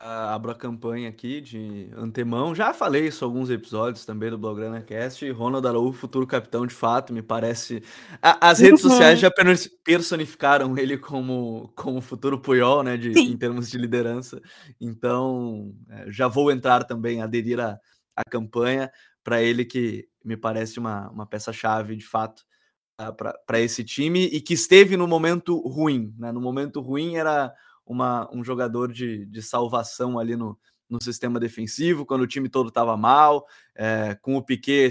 abro 0.00 0.50
a 0.50 0.54
campanha 0.54 1.08
aqui 1.08 1.40
de 1.40 1.90
antemão. 1.96 2.54
Já 2.54 2.72
falei 2.72 3.08
isso 3.08 3.24
em 3.24 3.26
alguns 3.26 3.50
episódios 3.50 4.04
também 4.04 4.30
do 4.30 4.38
Blograna 4.38 4.82
Cast. 4.82 5.28
Ronald 5.30 5.66
Araújo, 5.66 5.98
futuro 5.98 6.26
capitão 6.26 6.66
de 6.66 6.74
fato, 6.74 7.12
me 7.12 7.22
parece. 7.22 7.82
as 8.22 8.60
redes 8.60 8.82
uhum. 8.84 8.90
sociais 8.90 9.18
já 9.18 9.30
personificaram 9.84 10.76
ele 10.76 10.98
como, 10.98 11.72
como 11.74 12.00
futuro 12.00 12.38
Puyol, 12.38 12.82
né, 12.82 12.96
de, 12.96 13.10
em 13.18 13.36
termos 13.36 13.70
de 13.70 13.78
liderança. 13.78 14.40
Então, 14.80 15.74
é, 15.88 16.10
já 16.10 16.28
vou 16.28 16.50
entrar 16.50 16.84
também, 16.84 17.22
aderir 17.22 17.60
à, 17.60 17.78
à 18.16 18.22
campanha 18.28 18.90
para 19.22 19.42
ele, 19.42 19.64
que 19.64 20.06
me 20.24 20.36
parece 20.36 20.78
uma, 20.78 21.10
uma 21.10 21.26
peça-chave 21.26 21.96
de 21.96 22.04
fato 22.04 22.44
para 23.46 23.60
esse 23.60 23.82
time 23.82 24.24
e 24.26 24.40
que 24.40 24.54
esteve 24.54 24.96
no 24.96 25.08
momento 25.08 25.58
ruim. 25.66 26.14
Né? 26.16 26.30
No 26.30 26.40
momento 26.40 26.80
ruim 26.80 27.16
era 27.16 27.52
uma, 27.86 28.28
um 28.34 28.42
jogador 28.42 28.92
de, 28.92 29.26
de 29.26 29.42
salvação 29.42 30.18
ali 30.18 30.36
no, 30.36 30.58
no 30.88 31.02
sistema 31.02 31.40
defensivo, 31.40 32.06
quando 32.06 32.22
o 32.22 32.26
time 32.26 32.48
todo 32.48 32.68
estava 32.68 32.96
mal, 32.96 33.46
é, 33.74 34.16
com 34.20 34.36
o 34.36 34.42
Piquet 34.42 34.90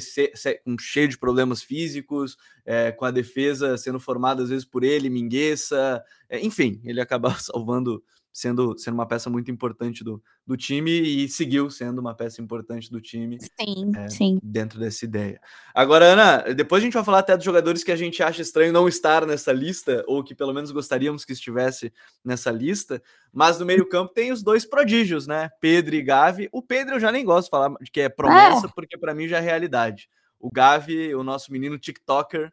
um 0.66 0.78
cheio 0.78 1.08
de 1.08 1.18
problemas 1.18 1.62
físicos, 1.62 2.38
é, 2.66 2.92
com 2.92 3.06
a 3.06 3.12
defesa 3.12 3.78
sendo 3.78 4.00
formada 4.00 4.44
às 4.44 4.50
vezes 4.50 4.66
por 4.66 4.84
ele, 4.84 5.10
Mingueça, 5.10 6.04
é, 6.30 6.40
enfim, 6.40 6.82
ele 6.84 7.02
acabava 7.02 7.38
salvando 7.40 8.04
sendo, 8.34 8.76
sendo 8.80 8.96
uma 8.96 9.06
peça 9.06 9.30
muito 9.30 9.52
importante 9.52 10.04
do, 10.04 10.22
do 10.46 10.58
time 10.58 10.90
e 10.90 11.30
seguiu 11.30 11.70
sendo 11.70 12.00
uma 12.00 12.16
peça 12.16 12.42
importante 12.42 12.90
do 12.90 13.00
time 13.00 13.38
sim, 13.40 13.92
é, 13.96 14.10
sim. 14.10 14.40
dentro 14.42 14.80
dessa 14.80 15.06
ideia. 15.06 15.40
Agora, 15.74 16.06
Ana, 16.06 16.54
depois 16.54 16.82
a 16.82 16.86
gente 16.86 16.96
vai 16.96 17.04
falar 17.04 17.20
até 17.20 17.36
dos 17.38 17.46
jogadores 17.46 17.84
que 17.84 17.92
a 17.92 17.96
gente 17.96 18.24
acha 18.24 18.42
estranho 18.42 18.74
não 18.74 18.88
estar 18.88 19.28
nessa 19.28 19.54
lista, 19.54 20.04
ou 20.08 20.24
que 20.24 20.34
pelo 20.34 20.52
menos 20.52 20.72
gostaríamos 20.72 21.24
que 21.24 21.34
estivesse 21.34 21.94
nessa 22.26 22.50
lista, 22.50 23.02
mas 23.32 23.60
no 23.60 23.66
meio-campo 23.68 24.12
tem 24.12 24.32
os 24.32 24.42
dois 24.42 24.66
prodígios, 24.66 25.28
né? 25.28 25.52
Pedro 25.62 25.94
e 25.94 26.02
Gavi. 26.02 26.50
O 26.52 26.64
Pedro 26.64 26.96
eu 26.96 27.00
já 27.00 27.12
nem 27.12 27.24
gosto 27.24 27.46
de 27.46 27.52
falar 27.52 27.72
de 27.80 27.92
que 27.92 28.02
é 28.02 28.10
promessa, 28.10 28.66
é. 28.66 28.70
porque 28.74 28.98
para 28.98 29.14
mim 29.14 29.28
já 29.28 29.38
é 29.38 29.42
realidade. 29.42 30.10
O 30.40 30.50
Gavi, 30.52 31.14
o 31.14 31.24
nosso 31.24 31.52
menino 31.52 31.78
TikToker. 31.78 32.52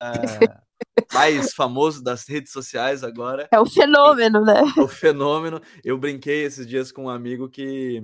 Uh, 0.00 0.65
mais 1.12 1.54
famoso 1.54 2.02
das 2.02 2.26
redes 2.28 2.52
sociais 2.52 3.02
agora. 3.04 3.48
É 3.52 3.60
o 3.60 3.66
fenômeno, 3.66 4.42
né? 4.42 4.62
É 4.76 4.80
o 4.80 4.88
fenômeno. 4.88 5.60
Eu 5.84 5.98
brinquei 5.98 6.44
esses 6.44 6.66
dias 6.66 6.90
com 6.90 7.04
um 7.04 7.10
amigo 7.10 7.48
que 7.48 8.02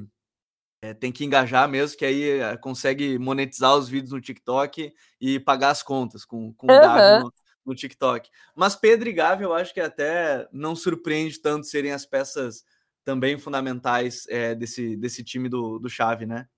é, 0.82 0.92
tem 0.92 1.12
que 1.12 1.24
engajar 1.24 1.68
mesmo, 1.68 1.96
que 1.96 2.04
aí 2.04 2.40
é, 2.40 2.56
consegue 2.56 3.18
monetizar 3.18 3.76
os 3.76 3.88
vídeos 3.88 4.12
no 4.12 4.20
TikTok 4.20 4.92
e 5.20 5.40
pagar 5.40 5.70
as 5.70 5.82
contas 5.82 6.24
com, 6.24 6.52
com 6.54 6.66
uhum. 6.66 6.76
o 6.76 6.80
Gavi 6.80 7.24
no, 7.24 7.32
no, 7.66 7.74
TikTok. 7.74 8.28
Mas 8.54 8.74
Pedro 8.74 9.08
e 9.08 9.12
Gavi 9.12 9.44
eu 9.44 9.54
acho 9.54 9.72
que 9.72 9.80
até 9.80 10.48
não 10.52 10.74
surpreende 10.74 11.40
tanto 11.40 11.66
serem 11.66 11.92
as 11.92 12.04
peças 12.04 12.64
também 13.04 13.38
fundamentais 13.38 14.26
é, 14.28 14.54
desse, 14.54 14.96
desse 14.96 15.22
time 15.22 15.48
do, 15.48 15.78
do 15.78 15.88
Chave, 15.88 16.26
né? 16.26 16.48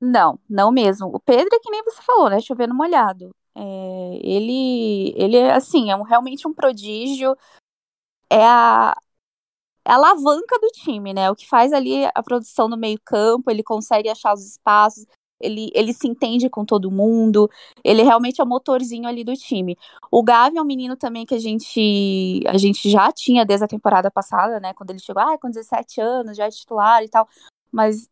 Não, 0.00 0.40
não 0.48 0.72
mesmo. 0.72 1.08
O 1.08 1.20
Pedro 1.20 1.54
é 1.54 1.58
que 1.58 1.70
nem 1.70 1.84
você 1.84 2.00
falou, 2.00 2.30
né? 2.30 2.40
Chovendo 2.40 2.74
molhado. 2.74 3.30
É, 3.54 4.20
ele, 4.22 5.12
ele 5.16 5.36
é 5.36 5.52
assim, 5.52 5.90
é 5.90 5.96
um, 5.96 6.02
realmente 6.02 6.46
um 6.46 6.54
prodígio. 6.54 7.36
É 8.30 8.44
a, 8.44 8.96
é 9.84 9.92
a 9.92 9.94
alavanca 9.94 10.58
do 10.60 10.68
time, 10.68 11.12
né? 11.14 11.30
O 11.30 11.36
que 11.36 11.48
faz 11.48 11.72
ali 11.72 12.04
a 12.14 12.22
produção 12.22 12.68
no 12.68 12.76
meio-campo, 12.76 13.50
ele 13.50 13.62
consegue 13.62 14.08
achar 14.08 14.34
os 14.34 14.44
espaços, 14.44 15.06
ele, 15.40 15.70
ele 15.74 15.92
se 15.94 16.06
entende 16.06 16.50
com 16.50 16.64
todo 16.64 16.90
mundo, 16.90 17.50
ele 17.82 18.02
realmente 18.02 18.40
é 18.40 18.44
o 18.44 18.46
motorzinho 18.46 19.08
ali 19.08 19.24
do 19.24 19.34
time. 19.34 19.76
O 20.10 20.22
Gavi 20.22 20.58
é 20.58 20.62
um 20.62 20.64
menino 20.64 20.96
também 20.96 21.24
que 21.24 21.34
a 21.34 21.38
gente, 21.38 22.42
a 22.46 22.58
gente 22.58 22.90
já 22.90 23.10
tinha 23.10 23.44
desde 23.44 23.64
a 23.64 23.68
temporada 23.68 24.10
passada, 24.10 24.60
né? 24.60 24.74
Quando 24.74 24.90
ele 24.90 24.98
chegou, 25.00 25.22
ah, 25.22 25.38
com 25.38 25.48
17 25.48 26.00
anos, 26.00 26.36
já 26.36 26.46
é 26.46 26.50
titular 26.50 27.02
e 27.02 27.08
tal, 27.08 27.26
mas 27.72 28.08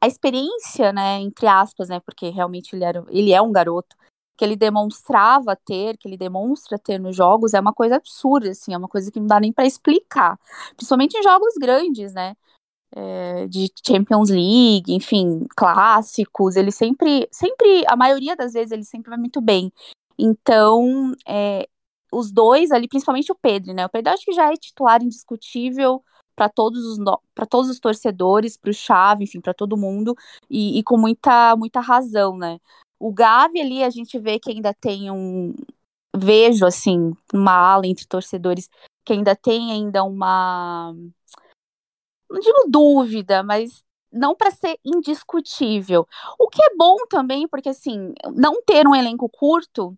a, 0.00 0.06
experiência, 0.06 0.92
né, 0.92 1.20
entre 1.20 1.46
aspas, 1.46 1.88
né, 1.88 2.00
porque 2.00 2.28
realmente 2.28 2.74
ele, 2.74 2.84
era, 2.84 3.04
ele 3.08 3.32
é 3.32 3.40
um 3.42 3.52
garoto, 3.52 3.96
que 4.36 4.44
ele 4.44 4.56
demonstrava 4.56 5.56
ter, 5.56 5.96
que 5.98 6.06
ele 6.08 6.16
demonstra 6.16 6.78
ter 6.78 6.98
nos 7.00 7.16
jogos, 7.16 7.54
é 7.54 7.60
uma 7.60 7.72
coisa 7.72 7.96
absurda, 7.96 8.50
assim, 8.50 8.72
é 8.72 8.78
uma 8.78 8.88
coisa 8.88 9.10
que 9.10 9.18
não 9.18 9.26
dá 9.26 9.40
nem 9.40 9.52
para 9.52 9.66
explicar. 9.66 10.38
Principalmente 10.76 11.18
em 11.18 11.22
jogos 11.22 11.54
grandes, 11.60 12.14
né? 12.14 12.36
É, 12.94 13.46
de 13.48 13.70
Champions 13.86 14.30
League, 14.30 14.94
enfim, 14.94 15.46
clássicos, 15.56 16.56
ele 16.56 16.70
sempre, 16.70 17.28
sempre, 17.30 17.84
a 17.86 17.96
maioria 17.96 18.34
das 18.34 18.52
vezes 18.54 18.72
ele 18.72 18.84
sempre 18.84 19.10
vai 19.10 19.18
muito 19.18 19.40
bem. 19.40 19.72
Então, 20.18 21.12
é, 21.26 21.68
os 22.12 22.32
dois 22.32 22.70
ali, 22.70 22.88
principalmente 22.88 23.32
o 23.32 23.34
Pedro, 23.34 23.74
né? 23.74 23.84
O 23.86 23.90
Pedro 23.90 24.12
acho 24.12 24.24
que 24.24 24.32
já 24.32 24.52
é 24.52 24.56
titular 24.56 25.02
indiscutível 25.02 26.02
para 26.38 26.48
todos 26.48 26.84
os 26.84 26.98
para 27.34 27.46
todos 27.46 27.68
os 27.68 27.80
torcedores, 27.80 28.56
para 28.56 28.70
o 28.70 28.74
Chave, 28.74 29.24
enfim, 29.24 29.40
para 29.40 29.52
todo 29.52 29.76
mundo 29.76 30.14
e, 30.48 30.78
e, 30.78 30.82
com 30.84 30.96
muita 30.96 31.56
muita 31.56 31.80
razão, 31.80 32.36
né? 32.38 32.60
O 32.98 33.12
Gavi 33.12 33.60
ali 33.60 33.82
a 33.82 33.90
gente 33.90 34.16
vê 34.20 34.38
que 34.38 34.50
ainda 34.52 34.72
tem 34.72 35.10
um 35.10 35.52
vejo 36.16 36.64
assim 36.64 37.12
uma 37.34 37.52
ala 37.52 37.86
entre 37.88 38.06
torcedores 38.06 38.68
que 39.04 39.12
ainda 39.12 39.34
tem 39.34 39.72
ainda 39.72 40.04
uma 40.04 40.94
não 42.30 42.40
digo 42.40 42.64
dúvida, 42.68 43.42
mas 43.42 43.82
não 44.12 44.34
para 44.34 44.50
ser 44.50 44.78
indiscutível. 44.84 46.06
O 46.38 46.48
que 46.48 46.62
é 46.62 46.76
bom 46.76 46.96
também, 47.08 47.48
porque 47.48 47.68
assim, 47.70 48.12
não 48.34 48.62
ter 48.62 48.86
um 48.86 48.94
elenco 48.94 49.28
curto 49.28 49.96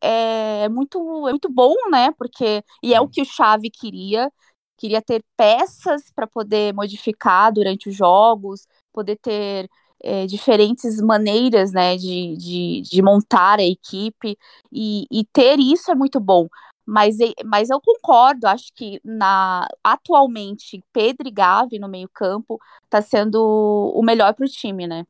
é 0.00 0.68
muito, 0.68 0.98
é 1.28 1.30
muito 1.30 1.48
bom, 1.50 1.74
né? 1.90 2.12
Porque 2.12 2.62
e 2.82 2.94
é 2.94 3.00
o 3.00 3.08
que 3.08 3.22
o 3.22 3.24
Chave 3.24 3.70
queria 3.70 4.30
queria 4.78 5.02
ter 5.02 5.24
peças 5.36 6.10
para 6.14 6.26
poder 6.26 6.72
modificar 6.72 7.52
durante 7.52 7.88
os 7.88 7.96
jogos, 7.96 8.66
poder 8.92 9.16
ter 9.16 9.68
é, 10.02 10.26
diferentes 10.26 11.00
maneiras 11.00 11.72
né, 11.72 11.96
de, 11.96 12.36
de, 12.36 12.82
de, 12.82 13.02
montar 13.02 13.58
a 13.58 13.64
equipe, 13.64 14.38
e, 14.72 15.06
e, 15.10 15.24
ter 15.32 15.58
isso 15.58 15.90
é 15.90 15.94
muito 15.94 16.20
bom. 16.20 16.48
Mas, 16.86 17.16
mas 17.44 17.68
eu 17.68 17.80
concordo, 17.80 18.46
acho 18.46 18.72
que 18.74 19.00
na 19.04 19.66
atualmente 19.84 20.82
Pedro 20.92 21.28
e 21.28 21.30
Gavi 21.30 21.78
no 21.78 21.88
meio-campo 21.88 22.58
está 22.84 23.02
sendo 23.02 23.92
o 23.94 24.02
melhor 24.02 24.32
para 24.34 24.46
o 24.46 24.48
time, 24.48 24.86
né? 24.86 25.04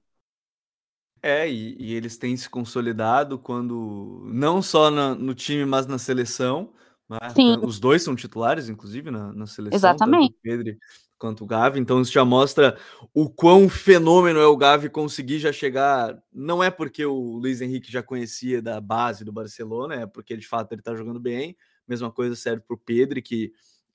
É, 1.22 1.48
e, 1.48 1.76
e, 1.78 1.94
eles 1.94 2.16
têm 2.16 2.36
se 2.36 2.48
consolidado 2.48 3.38
quando 3.38 4.22
não 4.26 4.62
só 4.62 4.90
na, 4.90 5.14
no 5.14 5.34
time, 5.34 5.64
mas 5.64 5.86
na 5.86 5.98
seleção. 5.98 6.72
Né? 7.08 7.18
Os 7.62 7.80
dois 7.80 8.02
são 8.02 8.14
titulares, 8.14 8.68
inclusive, 8.68 9.10
na, 9.10 9.32
na 9.32 9.46
seleção, 9.46 9.76
Exatamente. 9.76 10.34
tanto 10.34 10.38
o 10.38 10.42
Pedro 10.42 10.78
quanto 11.18 11.44
o 11.44 11.46
Gavi. 11.46 11.80
Então 11.80 12.00
isso 12.00 12.12
já 12.12 12.24
mostra 12.24 12.78
o 13.12 13.28
quão 13.28 13.68
fenômeno 13.68 14.38
é 14.38 14.46
o 14.46 14.56
Gavi 14.56 14.88
conseguir 14.88 15.38
já 15.38 15.52
chegar. 15.52 16.16
Não 16.32 16.62
é 16.62 16.70
porque 16.70 17.04
o 17.04 17.38
Luiz 17.38 17.60
Henrique 17.60 17.90
já 17.90 18.02
conhecia 18.02 18.62
da 18.62 18.80
base 18.80 19.24
do 19.24 19.32
Barcelona, 19.32 19.94
é 19.94 20.06
porque 20.06 20.36
de 20.36 20.46
fato 20.46 20.72
ele 20.72 20.80
está 20.80 20.94
jogando 20.94 21.18
bem. 21.18 21.56
Mesma 21.86 22.12
coisa 22.12 22.36
serve 22.36 22.62
para 22.66 22.74
o 22.74 22.78
Pedro, 22.78 23.20
que 23.20 23.52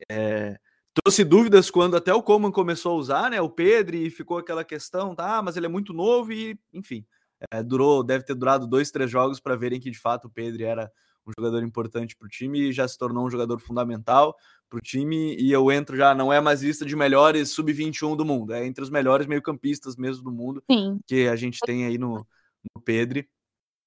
é, 0.10 0.58
trouxe 0.93 1.24
dúvidas 1.24 1.72
quando 1.72 1.96
até 1.96 2.13
o 2.13 2.24
Coman 2.24 2.51
começou 2.51 2.93
a 2.93 2.96
usar, 2.96 3.29
né? 3.29 3.39
O 3.39 3.50
Pedro 3.50 3.96
e 3.96 4.10
ficou 4.10 4.38
aquela 4.38 4.63
questão, 4.63 5.15
tá? 5.15 5.41
Mas 5.41 5.55
ele 5.55 5.67
é 5.67 5.70
muito 5.70 5.93
novo 5.93 6.34
e, 6.34 6.58
enfim, 6.74 7.05
é, 7.51 7.63
durou, 7.63 8.03
deve 8.03 8.25
ter 8.25 8.36
durado 8.36 8.67
dois, 8.67 8.91
três 8.91 9.10
jogos 9.10 9.39
para 9.39 9.55
verem 9.55 9.79
que 9.79 9.91
de 9.91 10.00
fato 10.00 10.25
o 10.25 10.29
Pedro 10.29 10.63
era 10.63 10.91
um 11.27 11.32
jogador 11.38 11.63
importante 11.63 12.15
para 12.15 12.25
o 12.25 12.30
time 12.30 12.70
e 12.70 12.74
já 12.74 12.88
se 12.88 12.98
tornou 12.98 13.25
um 13.25 13.30
jogador 13.30 13.60
fundamental 13.60 14.36
para 14.70 14.77
o 14.77 14.82
time. 14.82 15.36
E 15.36 15.51
eu 15.51 15.72
entro 15.72 15.96
já, 15.96 16.13
não 16.13 16.32
é 16.32 16.42
mais 16.42 16.62
lista 16.62 16.86
de 16.86 16.96
melhores 16.96 17.50
sub-21 17.50 18.15
do 18.15 18.25
mundo, 18.25 18.53
é 18.53 18.65
entre 18.65 18.84
os 18.84 18.89
melhores 18.89 19.27
meio-campistas 19.27 19.96
mesmo 19.96 20.24
do 20.24 20.32
mundo 20.32 20.63
Sim. 20.70 21.00
que 21.08 21.27
a 21.27 21.36
gente 21.36 21.60
tem 21.65 21.86
aí 21.86 21.98
no, 21.98 22.25
no 22.75 22.82
Pedro. 22.82 23.24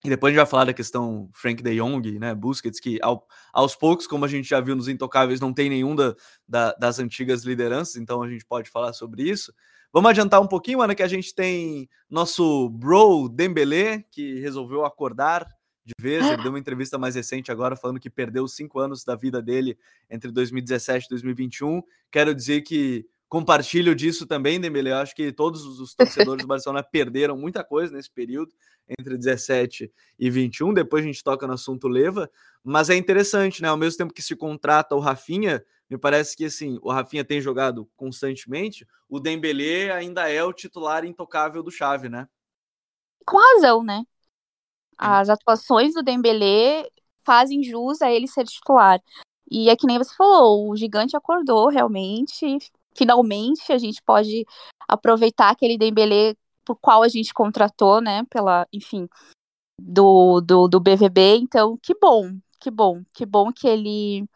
E 0.04 0.08
depois 0.08 0.30
a 0.30 0.32
gente 0.32 0.44
vai 0.44 0.50
falar 0.50 0.64
da 0.66 0.74
questão 0.74 1.28
Frank 1.32 1.62
de 1.62 1.76
Jong, 1.76 2.18
né, 2.18 2.34
Busquets, 2.34 2.78
que 2.78 2.98
ao, 3.02 3.26
aos 3.52 3.74
poucos, 3.74 4.06
como 4.06 4.24
a 4.24 4.28
gente 4.28 4.48
já 4.48 4.60
viu 4.60 4.76
nos 4.76 4.88
Intocáveis, 4.88 5.40
não 5.40 5.52
tem 5.52 5.68
nenhum 5.68 5.96
da, 5.96 6.14
da, 6.46 6.72
das 6.74 6.98
antigas 6.98 7.44
lideranças, 7.44 7.96
então 7.96 8.22
a 8.22 8.28
gente 8.28 8.44
pode 8.44 8.70
falar 8.70 8.92
sobre 8.92 9.24
isso. 9.24 9.52
Vamos 9.92 10.10
adiantar 10.10 10.40
um 10.40 10.46
pouquinho, 10.46 10.78
mano, 10.78 10.94
que 10.94 11.02
a 11.02 11.08
gente 11.08 11.34
tem 11.34 11.88
nosso 12.08 12.68
bro 12.68 13.28
Dembele, 13.28 14.04
que 14.10 14.38
resolveu 14.40 14.84
acordar 14.84 15.48
de 15.86 15.94
vez. 16.00 16.26
Ele 16.26 16.42
deu 16.42 16.50
uma 16.50 16.58
entrevista 16.58 16.98
mais 16.98 17.14
recente 17.14 17.52
agora 17.52 17.76
falando 17.76 18.00
que 18.00 18.10
perdeu 18.10 18.48
cinco 18.48 18.80
anos 18.80 19.04
da 19.04 19.14
vida 19.14 19.40
dele 19.40 19.78
entre 20.10 20.32
2017 20.32 21.06
e 21.06 21.10
2021. 21.10 21.80
Quero 22.10 22.34
dizer 22.34 22.62
que 22.62 23.06
compartilho 23.28 23.94
disso 23.94 24.26
também, 24.26 24.60
Dembele. 24.60 24.90
Eu 24.90 24.96
acho 24.96 25.14
que 25.14 25.30
todos 25.30 25.64
os 25.64 25.94
torcedores 25.94 26.42
do 26.42 26.48
Barcelona 26.48 26.82
perderam 26.90 27.36
muita 27.36 27.62
coisa 27.62 27.94
nesse 27.94 28.10
período, 28.10 28.52
entre 28.98 29.16
17 29.16 29.92
e 30.18 30.30
21. 30.30 30.74
Depois 30.74 31.04
a 31.04 31.06
gente 31.06 31.22
toca 31.22 31.46
no 31.46 31.52
assunto 31.52 31.86
Leva, 31.86 32.28
mas 32.64 32.90
é 32.90 32.96
interessante, 32.96 33.62
né? 33.62 33.68
Ao 33.68 33.76
mesmo 33.76 33.98
tempo 33.98 34.12
que 34.12 34.22
se 34.22 34.34
contrata 34.34 34.96
o 34.96 35.00
Rafinha, 35.00 35.64
me 35.88 35.96
parece 35.96 36.36
que 36.36 36.46
assim, 36.46 36.80
o 36.82 36.90
Rafinha 36.90 37.24
tem 37.24 37.40
jogado 37.40 37.88
constantemente, 37.96 38.84
o 39.08 39.20
Dembele 39.20 39.90
ainda 39.92 40.28
é 40.28 40.42
o 40.42 40.52
titular 40.52 41.04
intocável 41.04 41.62
do 41.62 41.70
Chave, 41.70 42.08
né? 42.08 42.28
Com 43.24 43.38
razão, 43.38 43.84
né? 43.84 44.04
As 44.98 45.28
atuações 45.28 45.94
do 45.94 46.02
Dembele 46.02 46.90
fazem 47.24 47.62
jus 47.62 48.00
a 48.00 48.10
ele 48.10 48.26
ser 48.26 48.44
titular. 48.44 49.00
E 49.50 49.68
é 49.68 49.76
que 49.76 49.86
nem 49.86 49.98
você 49.98 50.14
falou, 50.14 50.70
o 50.70 50.76
gigante 50.76 51.16
acordou 51.16 51.68
realmente, 51.68 52.58
finalmente 52.96 53.72
a 53.72 53.78
gente 53.78 54.02
pode 54.02 54.44
aproveitar 54.88 55.50
aquele 55.50 55.78
Dembele 55.78 56.36
por 56.64 56.76
qual 56.76 57.02
a 57.02 57.08
gente 57.08 57.32
contratou, 57.32 58.00
né, 58.00 58.24
pela, 58.28 58.66
enfim, 58.72 59.08
do, 59.80 60.40
do, 60.40 60.66
do 60.66 60.80
BVB, 60.80 61.36
então 61.36 61.78
que 61.80 61.94
bom, 61.94 62.36
que 62.58 62.70
bom, 62.70 63.02
que 63.12 63.24
bom 63.24 63.52
que 63.52 63.68
ele 63.68 64.28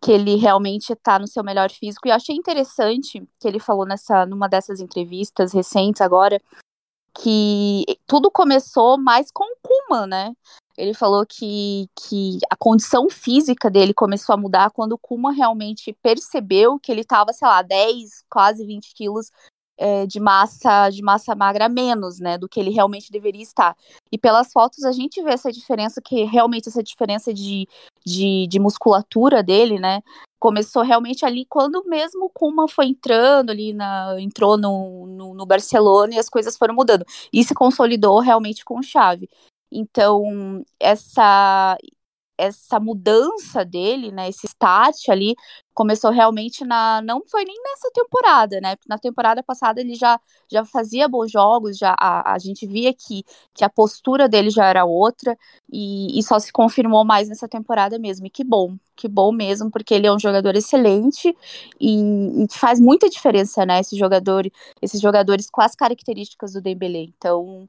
que 0.00 0.10
ele 0.10 0.34
realmente 0.34 0.92
está 0.92 1.16
no 1.16 1.28
seu 1.28 1.44
melhor 1.44 1.70
físico. 1.70 2.08
E 2.08 2.10
eu 2.10 2.16
achei 2.16 2.34
interessante 2.34 3.24
que 3.38 3.46
ele 3.46 3.60
falou 3.60 3.86
nessa 3.86 4.26
numa 4.26 4.48
dessas 4.48 4.80
entrevistas 4.80 5.52
recentes 5.52 6.00
agora 6.00 6.40
que 7.14 7.84
tudo 8.06 8.30
começou 8.30 8.98
mais 8.98 9.30
com 9.30 9.44
o 9.44 9.56
Kuma, 9.62 10.06
né? 10.06 10.32
Ele 10.76 10.94
falou 10.94 11.26
que, 11.26 11.86
que 11.94 12.38
a 12.50 12.56
condição 12.56 13.08
física 13.10 13.70
dele 13.70 13.92
começou 13.92 14.32
a 14.34 14.38
mudar 14.38 14.70
quando 14.70 14.92
o 14.92 14.98
Kuma 14.98 15.32
realmente 15.32 15.96
percebeu 16.02 16.78
que 16.78 16.90
ele 16.90 17.02
estava, 17.02 17.32
sei 17.32 17.46
lá, 17.46 17.60
10, 17.60 18.24
quase 18.30 18.64
20 18.64 18.94
quilos 18.94 19.30
é, 19.76 20.06
de 20.06 20.20
massa 20.20 20.88
de 20.90 21.02
massa 21.02 21.34
magra 21.34 21.68
menos, 21.68 22.18
né, 22.20 22.38
do 22.38 22.48
que 22.48 22.60
ele 22.60 22.70
realmente 22.70 23.10
deveria 23.10 23.42
estar. 23.42 23.76
E 24.10 24.18
pelas 24.18 24.52
fotos 24.52 24.84
a 24.84 24.92
gente 24.92 25.22
vê 25.22 25.32
essa 25.32 25.50
diferença, 25.50 26.00
que 26.00 26.24
realmente 26.24 26.68
essa 26.68 26.82
diferença 26.82 27.34
de, 27.34 27.66
de, 28.06 28.46
de 28.48 28.58
musculatura 28.58 29.42
dele, 29.42 29.78
né, 29.78 30.00
começou 30.42 30.82
realmente 30.82 31.24
ali 31.24 31.46
quando 31.48 31.84
mesmo 31.86 32.24
o 32.24 32.28
Kuma 32.28 32.66
foi 32.66 32.86
entrando 32.86 33.50
ali, 33.50 33.72
na, 33.72 34.16
entrou 34.18 34.58
no, 34.58 35.06
no, 35.06 35.34
no 35.34 35.46
Barcelona 35.46 36.16
e 36.16 36.18
as 36.18 36.28
coisas 36.28 36.56
foram 36.56 36.74
mudando. 36.74 37.06
E 37.32 37.44
se 37.44 37.54
consolidou 37.54 38.18
realmente 38.18 38.64
com 38.64 38.82
chave. 38.82 39.30
Então, 39.70 40.64
essa 40.80 41.78
essa 42.42 42.80
mudança 42.80 43.64
dele, 43.64 44.10
né, 44.10 44.28
esse 44.28 44.46
start 44.46 45.08
ali, 45.08 45.34
começou 45.74 46.10
realmente 46.10 46.64
na. 46.64 47.00
Não 47.02 47.22
foi 47.26 47.44
nem 47.44 47.56
nessa 47.62 47.90
temporada, 47.92 48.60
né? 48.60 48.76
Na 48.86 48.98
temporada 48.98 49.42
passada 49.42 49.80
ele 49.80 49.94
já, 49.94 50.20
já 50.50 50.64
fazia 50.64 51.08
bons 51.08 51.30
jogos, 51.30 51.78
já 51.78 51.94
a, 51.98 52.34
a 52.34 52.38
gente 52.38 52.66
via 52.66 52.92
que, 52.92 53.24
que 53.54 53.64
a 53.64 53.70
postura 53.70 54.28
dele 54.28 54.50
já 54.50 54.66
era 54.66 54.84
outra, 54.84 55.36
e, 55.70 56.18
e 56.18 56.22
só 56.22 56.38
se 56.38 56.52
confirmou 56.52 57.04
mais 57.04 57.28
nessa 57.28 57.48
temporada 57.48 57.98
mesmo. 57.98 58.26
E 58.26 58.30
que 58.30 58.44
bom, 58.44 58.76
que 58.96 59.08
bom 59.08 59.32
mesmo, 59.32 59.70
porque 59.70 59.94
ele 59.94 60.06
é 60.06 60.12
um 60.12 60.18
jogador 60.18 60.54
excelente 60.56 61.34
e, 61.80 62.44
e 62.44 62.46
faz 62.50 62.80
muita 62.80 63.08
diferença, 63.08 63.64
né? 63.66 63.80
Esse 63.80 63.96
jogador, 63.96 64.50
esses 64.80 65.00
jogadores 65.00 65.48
com 65.50 65.62
as 65.62 65.74
características 65.74 66.52
do 66.52 66.60
Dembele. 66.60 67.12
Então, 67.16 67.68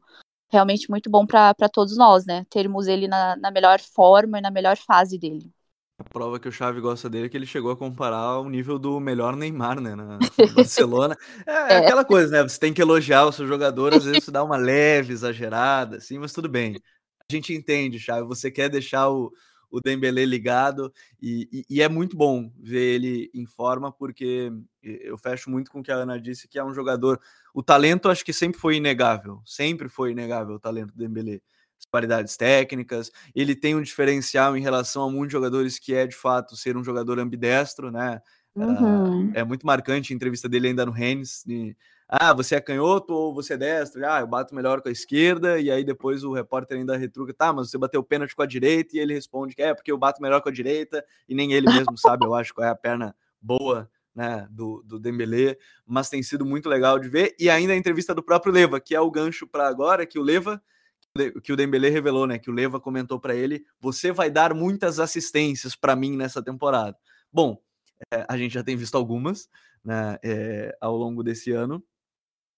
realmente 0.53 0.89
muito 0.89 1.09
bom 1.09 1.25
para 1.25 1.53
todos 1.71 1.97
nós, 1.97 2.25
né? 2.25 2.45
Termos 2.49 2.87
ele 2.87 3.07
na, 3.07 3.35
na 3.35 3.51
melhor 3.51 3.79
forma 3.79 4.37
e 4.37 4.41
na 4.41 4.51
melhor 4.51 4.77
fase 4.77 5.17
dele. 5.17 5.51
A 5.97 6.03
prova 6.03 6.39
que 6.39 6.47
o 6.47 6.51
Xavi 6.51 6.81
gosta 6.81 7.09
dele 7.09 7.27
é 7.27 7.29
que 7.29 7.37
ele 7.37 7.45
chegou 7.45 7.71
a 7.71 7.77
comparar 7.77 8.39
o 8.39 8.49
nível 8.49 8.79
do 8.79 8.99
melhor 8.99 9.35
Neymar, 9.35 9.79
né, 9.79 9.95
na 9.95 10.17
Barcelona. 10.55 11.15
É, 11.45 11.51
é, 11.51 11.77
aquela 11.77 12.03
coisa, 12.03 12.31
né? 12.31 12.43
Você 12.43 12.59
tem 12.59 12.73
que 12.73 12.81
elogiar 12.81 13.25
o 13.25 13.31
seu 13.31 13.47
jogador, 13.47 13.93
às 13.93 14.03
vezes 14.03 14.23
você 14.23 14.31
dá 14.31 14.43
uma 14.43 14.57
leve, 14.57 15.13
exagerada, 15.13 15.97
assim, 15.97 16.17
mas 16.17 16.33
tudo 16.33 16.49
bem. 16.49 16.75
A 17.29 17.33
gente 17.33 17.53
entende, 17.53 17.99
Xavi, 17.99 18.27
você 18.27 18.49
quer 18.51 18.69
deixar 18.69 19.09
o, 19.09 19.31
o 19.73 19.81
Dembele 19.81 20.23
ligado 20.23 20.93
e, 21.19 21.49
e, 21.51 21.77
e, 21.77 21.81
é 21.81 21.89
muito 21.89 22.15
bom 22.15 22.53
ver 22.59 22.93
ele 22.93 23.31
em 23.33 23.47
forma 23.47 23.91
porque 23.91 24.53
eu 24.83 25.17
fecho 25.17 25.49
muito 25.49 25.71
com 25.71 25.79
o 25.79 25.83
que 25.83 25.91
a 25.91 25.95
Ana 25.95 26.19
disse 26.21 26.47
que 26.47 26.59
é 26.59 26.63
um 26.63 26.75
jogador 26.75 27.19
o 27.55 27.63
talento 27.63 28.07
acho 28.07 28.23
que 28.23 28.31
sempre 28.31 28.59
foi 28.59 28.75
inegável 28.75 29.41
sempre 29.43 29.89
foi 29.89 30.11
inegável 30.11 30.55
o 30.55 30.59
talento 30.59 30.91
do 30.91 30.97
Dembele 30.99 31.41
as 31.79 31.87
qualidades 31.87 32.37
técnicas 32.37 33.11
ele 33.33 33.55
tem 33.55 33.75
um 33.75 33.81
diferencial 33.81 34.55
em 34.55 34.61
relação 34.61 35.05
a 35.05 35.11
muitos 35.11 35.31
jogadores 35.31 35.79
que 35.79 35.95
é 35.95 36.05
de 36.05 36.15
fato 36.15 36.55
ser 36.55 36.77
um 36.77 36.83
jogador 36.83 37.17
ambidestro 37.17 37.89
né 37.89 38.21
uhum. 38.55 39.29
uh, 39.29 39.31
é 39.33 39.43
muito 39.43 39.65
marcante 39.65 40.13
a 40.13 40.15
entrevista 40.15 40.47
dele 40.47 40.67
ainda 40.67 40.85
no 40.85 40.91
Rennes 40.91 41.43
ah, 42.07 42.33
você 42.33 42.55
é 42.55 42.61
canhoto 42.61 43.13
ou 43.13 43.33
você 43.33 43.53
é 43.53 43.57
destro? 43.57 44.05
Ah, 44.05 44.19
eu 44.19 44.27
bato 44.27 44.53
melhor 44.53 44.81
com 44.81 44.89
a 44.89 44.91
esquerda, 44.91 45.59
e 45.59 45.71
aí 45.71 45.83
depois 45.83 46.23
o 46.23 46.33
repórter 46.33 46.77
ainda 46.77 46.97
retruca, 46.97 47.33
tá, 47.33 47.51
mas 47.51 47.69
você 47.69 47.77
bateu 47.77 48.01
o 48.01 48.03
pênalti 48.03 48.35
com 48.35 48.41
a 48.41 48.45
direita, 48.45 48.95
e 48.95 48.99
ele 48.99 49.13
responde 49.13 49.55
que 49.55 49.61
é 49.61 49.73
porque 49.73 49.91
eu 49.91 49.97
bato 49.97 50.21
melhor 50.21 50.41
com 50.41 50.49
a 50.49 50.51
direita, 50.51 51.03
e 51.27 51.33
nem 51.33 51.53
ele 51.53 51.67
mesmo 51.67 51.97
sabe, 51.97 52.25
eu 52.25 52.33
acho, 52.33 52.53
qual 52.53 52.67
é 52.67 52.69
a 52.69 52.75
perna 52.75 53.15
boa 53.41 53.89
né, 54.15 54.47
do, 54.51 54.83
do 54.85 54.99
Dembele, 54.99 55.57
mas 55.85 56.09
tem 56.09 56.21
sido 56.21 56.45
muito 56.45 56.69
legal 56.69 56.99
de 56.99 57.09
ver, 57.09 57.35
e 57.39 57.49
ainda 57.49 57.73
a 57.73 57.77
entrevista 57.77 58.13
do 58.13 58.21
próprio 58.21 58.53
Leva, 58.53 58.79
que 58.79 58.93
é 58.93 58.99
o 58.99 59.09
gancho 59.09 59.47
para 59.47 59.67
agora, 59.67 60.05
que 60.05 60.19
o 60.19 60.23
Leva, 60.23 60.61
que 61.43 61.53
o 61.53 61.55
Dembele 61.55 61.89
revelou, 61.89 62.27
né, 62.27 62.37
que 62.37 62.49
o 62.49 62.53
Leva 62.53 62.79
comentou 62.79 63.19
para 63.19 63.35
ele, 63.35 63.65
você 63.79 64.11
vai 64.11 64.29
dar 64.29 64.53
muitas 64.53 64.99
assistências 64.99 65.75
para 65.75 65.95
mim 65.95 66.15
nessa 66.15 66.43
temporada. 66.43 66.97
Bom, 67.31 67.59
é, 68.11 68.25
a 68.27 68.37
gente 68.37 68.53
já 68.53 68.63
tem 68.63 68.75
visto 68.75 68.95
algumas, 68.95 69.49
né, 69.83 70.17
é, 70.23 70.77
ao 70.79 70.95
longo 70.95 71.23
desse 71.23 71.51
ano, 71.51 71.83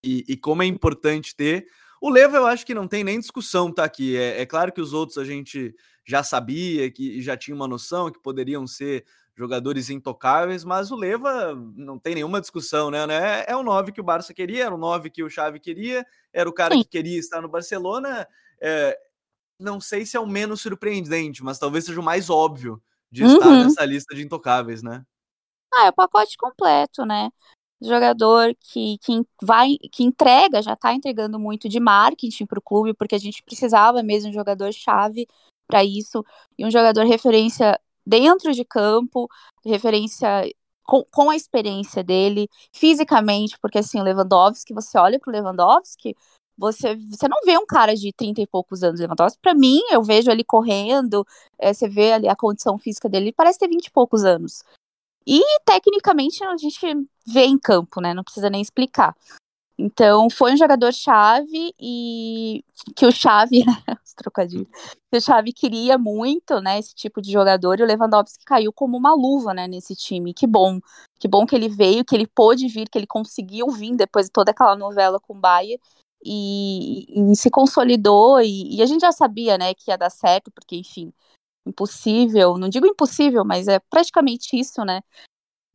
e, 0.06 0.24
e, 0.30 0.38
como 0.38 0.62
é 0.62 0.65
importante 0.65 1.36
ter. 1.36 1.68
O 2.00 2.10
Leva, 2.10 2.38
eu 2.38 2.46
acho 2.46 2.65
que 2.65 2.74
não 2.74 2.88
tem 2.88 3.04
nem 3.04 3.20
discussão, 3.20 3.72
tá 3.72 3.84
aqui. 3.84 4.15
É, 4.15 4.41
é, 4.41 4.46
claro 4.46 4.72
que 4.72 4.80
os 4.80 4.94
outros 4.94 5.18
a 5.18 5.26
gente 5.26 5.76
já 6.06 6.22
sabia, 6.22 6.91
que 6.91 7.22
já 7.22 7.36
tinha 7.36 7.56
uma 7.56 7.68
noção 7.68 8.12
que 8.12 8.22
poderiam 8.22 8.68
ser 8.68 9.06
jogadores 9.36 9.89
intocáveis, 9.89 10.63
mas 10.63 10.91
o 10.91 10.96
Leva 10.96 11.56
não 11.76 12.00
tem 12.00 12.15
nenhuma 12.15 12.39
discussão, 12.39 12.89
né? 12.89 13.00
É, 13.10 13.52
é 13.52 13.56
o 13.56 13.63
9 13.63 13.91
que 13.91 14.00
o 14.00 14.04
Barça 14.04 14.34
queria, 14.34 14.65
era 14.65 14.76
o 14.76 14.78
9 14.78 15.10
que 15.10 15.24
o 15.24 15.30
Xavi 15.30 15.60
queria, 15.60 16.06
era 16.32 16.50
o 16.50 16.54
cara 16.54 16.74
Sim. 16.74 16.84
que 16.84 16.89
queria 16.89 17.20
estar 17.20 17.41
no 17.41 17.50
Barcelona. 17.50 18.28
É, 18.62 18.98
não 19.60 19.82
sei 19.82 20.06
se 20.06 20.15
é 20.15 20.20
o 20.20 20.28
menos 20.28 20.62
surpreendente, 20.62 21.44
mas 21.44 21.60
talvez 21.60 21.86
seja 21.86 22.00
o 22.00 22.04
mais 22.04 22.30
óbvio 22.30 22.82
de 23.12 23.24
uhum. 23.24 23.34
estar 23.34 23.50
nessa 23.50 23.86
lista 23.86 24.15
de 24.15 24.24
intocáveis, 24.24 24.82
né? 24.82 25.04
Ah, 25.74 25.88
é 25.88 25.89
o 25.89 25.94
pacote 25.94 26.38
completo, 26.38 27.06
né? 27.06 27.30
Jogador 27.82 28.56
que, 28.60 28.98
que 29.00 29.22
vai 29.42 29.78
que 29.92 30.04
entrega, 30.04 30.62
já 30.62 30.74
está 30.74 30.94
entregando 30.94 31.40
muito 31.40 31.68
de 31.70 31.80
marketing 31.80 32.46
para 32.46 32.60
o 32.60 32.62
clube, 32.62 32.94
porque 32.94 33.16
a 33.16 33.20
gente 33.20 33.44
precisava 33.44 34.02
mesmo 34.02 34.32
de 34.32 34.38
um 34.38 34.40
jogador 34.40 34.72
chave 34.74 35.28
para 35.68 35.84
isso, 35.84 36.24
e 36.58 36.66
um 36.66 36.72
jogador 36.72 37.06
referência 37.06 37.80
dentro 38.06 38.54
de 38.54 38.64
campo, 38.64 39.28
referência 39.66 40.28
com, 40.86 41.04
com, 41.12 41.30
a 41.30 41.36
experiência 41.36 42.04
dele, 42.04 42.48
fisicamente, 42.72 43.58
porque 43.60 43.80
assim, 43.80 44.02
Lewandowski, 44.02 44.74
você 44.74 44.98
olha 44.98 45.20
para 45.20 45.32
o 45.32 45.34
Lewandowski, 45.34 46.16
você, 46.58 46.96
você 46.96 47.28
não 47.28 47.40
vê 47.46 47.58
um 47.58 47.66
cara 47.66 47.96
de 47.96 48.14
30 48.14 48.42
e 48.42 48.48
poucos 48.48 48.84
anos 48.84 49.00
Lewandowski. 49.00 49.40
Para 49.42 49.54
mim, 49.54 49.82
eu 49.92 50.04
vejo 50.04 50.32
ele 50.32 50.44
correndo, 50.44 51.26
é, 51.60 51.74
você 51.74 51.90
vê 51.90 52.14
ali 52.14 52.30
a 52.30 52.36
condição 52.36 52.78
física 52.78 53.10
dele, 53.10 53.26
ele 53.26 53.34
parece 53.34 53.60
ter 53.60 53.68
20 53.68 53.88
e 53.88 53.92
poucos 53.92 54.24
anos. 54.24 54.64
E 55.28 55.42
tecnicamente 55.66 56.44
a 56.44 56.56
gente 56.58 56.80
vê 57.26 57.46
em 57.46 57.58
campo, 57.58 58.00
né? 58.00 58.14
Não 58.14 58.24
precisa 58.24 58.50
nem 58.50 58.62
explicar. 58.62 59.16
Então, 59.78 60.30
foi 60.30 60.54
um 60.54 60.58
jogador-chave 60.58 61.74
e 61.80 62.64
que 62.96 63.06
o 63.06 63.12
Chave, 63.12 63.60
os 64.06 64.14
trocadilhos, 64.14 64.68
que 65.12 65.18
o 65.18 65.22
Chave 65.22 65.52
queria 65.52 65.98
muito, 65.98 66.62
né, 66.62 66.80
esse 66.80 66.96
tipo 66.96 67.22
de 67.22 67.30
jogador, 67.30 67.80
e 67.80 67.84
o 67.84 67.86
Lewandowski 67.86 68.46
caiu 68.46 68.72
como 68.72 68.98
uma 68.98 69.14
luva, 69.14 69.54
né, 69.54 69.68
nesse 69.68 69.94
time. 69.94 70.34
Que 70.34 70.48
bom, 70.48 70.80
que 71.20 71.28
bom 71.28 71.46
que 71.46 71.56
ele 71.56 71.68
veio, 71.68 72.06
que 72.06 72.16
ele 72.16 72.26
pôde 72.26 72.68
vir, 72.70 72.88
que 72.90 72.98
ele 72.98 73.08
conseguiu 73.08 73.70
vir 73.70 73.96
depois 73.98 74.28
de 74.28 74.32
toda 74.32 74.52
aquela 74.52 74.78
novela 74.78 75.20
com 75.20 75.34
o 75.34 75.40
Baia 75.40 75.78
e, 76.24 77.32
e, 77.32 77.36
se 77.36 77.50
consolidou, 77.50 78.40
e, 78.42 78.78
e 78.78 78.82
a 78.82 78.86
gente 78.86 79.02
já 79.02 79.12
sabia, 79.12 79.58
né, 79.58 79.74
que 79.74 79.92
ia 79.92 79.98
dar 79.98 80.10
certo, 80.10 80.50
porque, 80.52 80.78
enfim, 80.78 81.12
impossível, 81.65 82.58
não 82.58 82.69
digo 82.69 82.86
impossível, 82.86 83.43
mas 83.45 83.67
é 83.67 83.80
praticamente 83.80 84.58
isso, 84.58 84.84
né? 84.84 85.01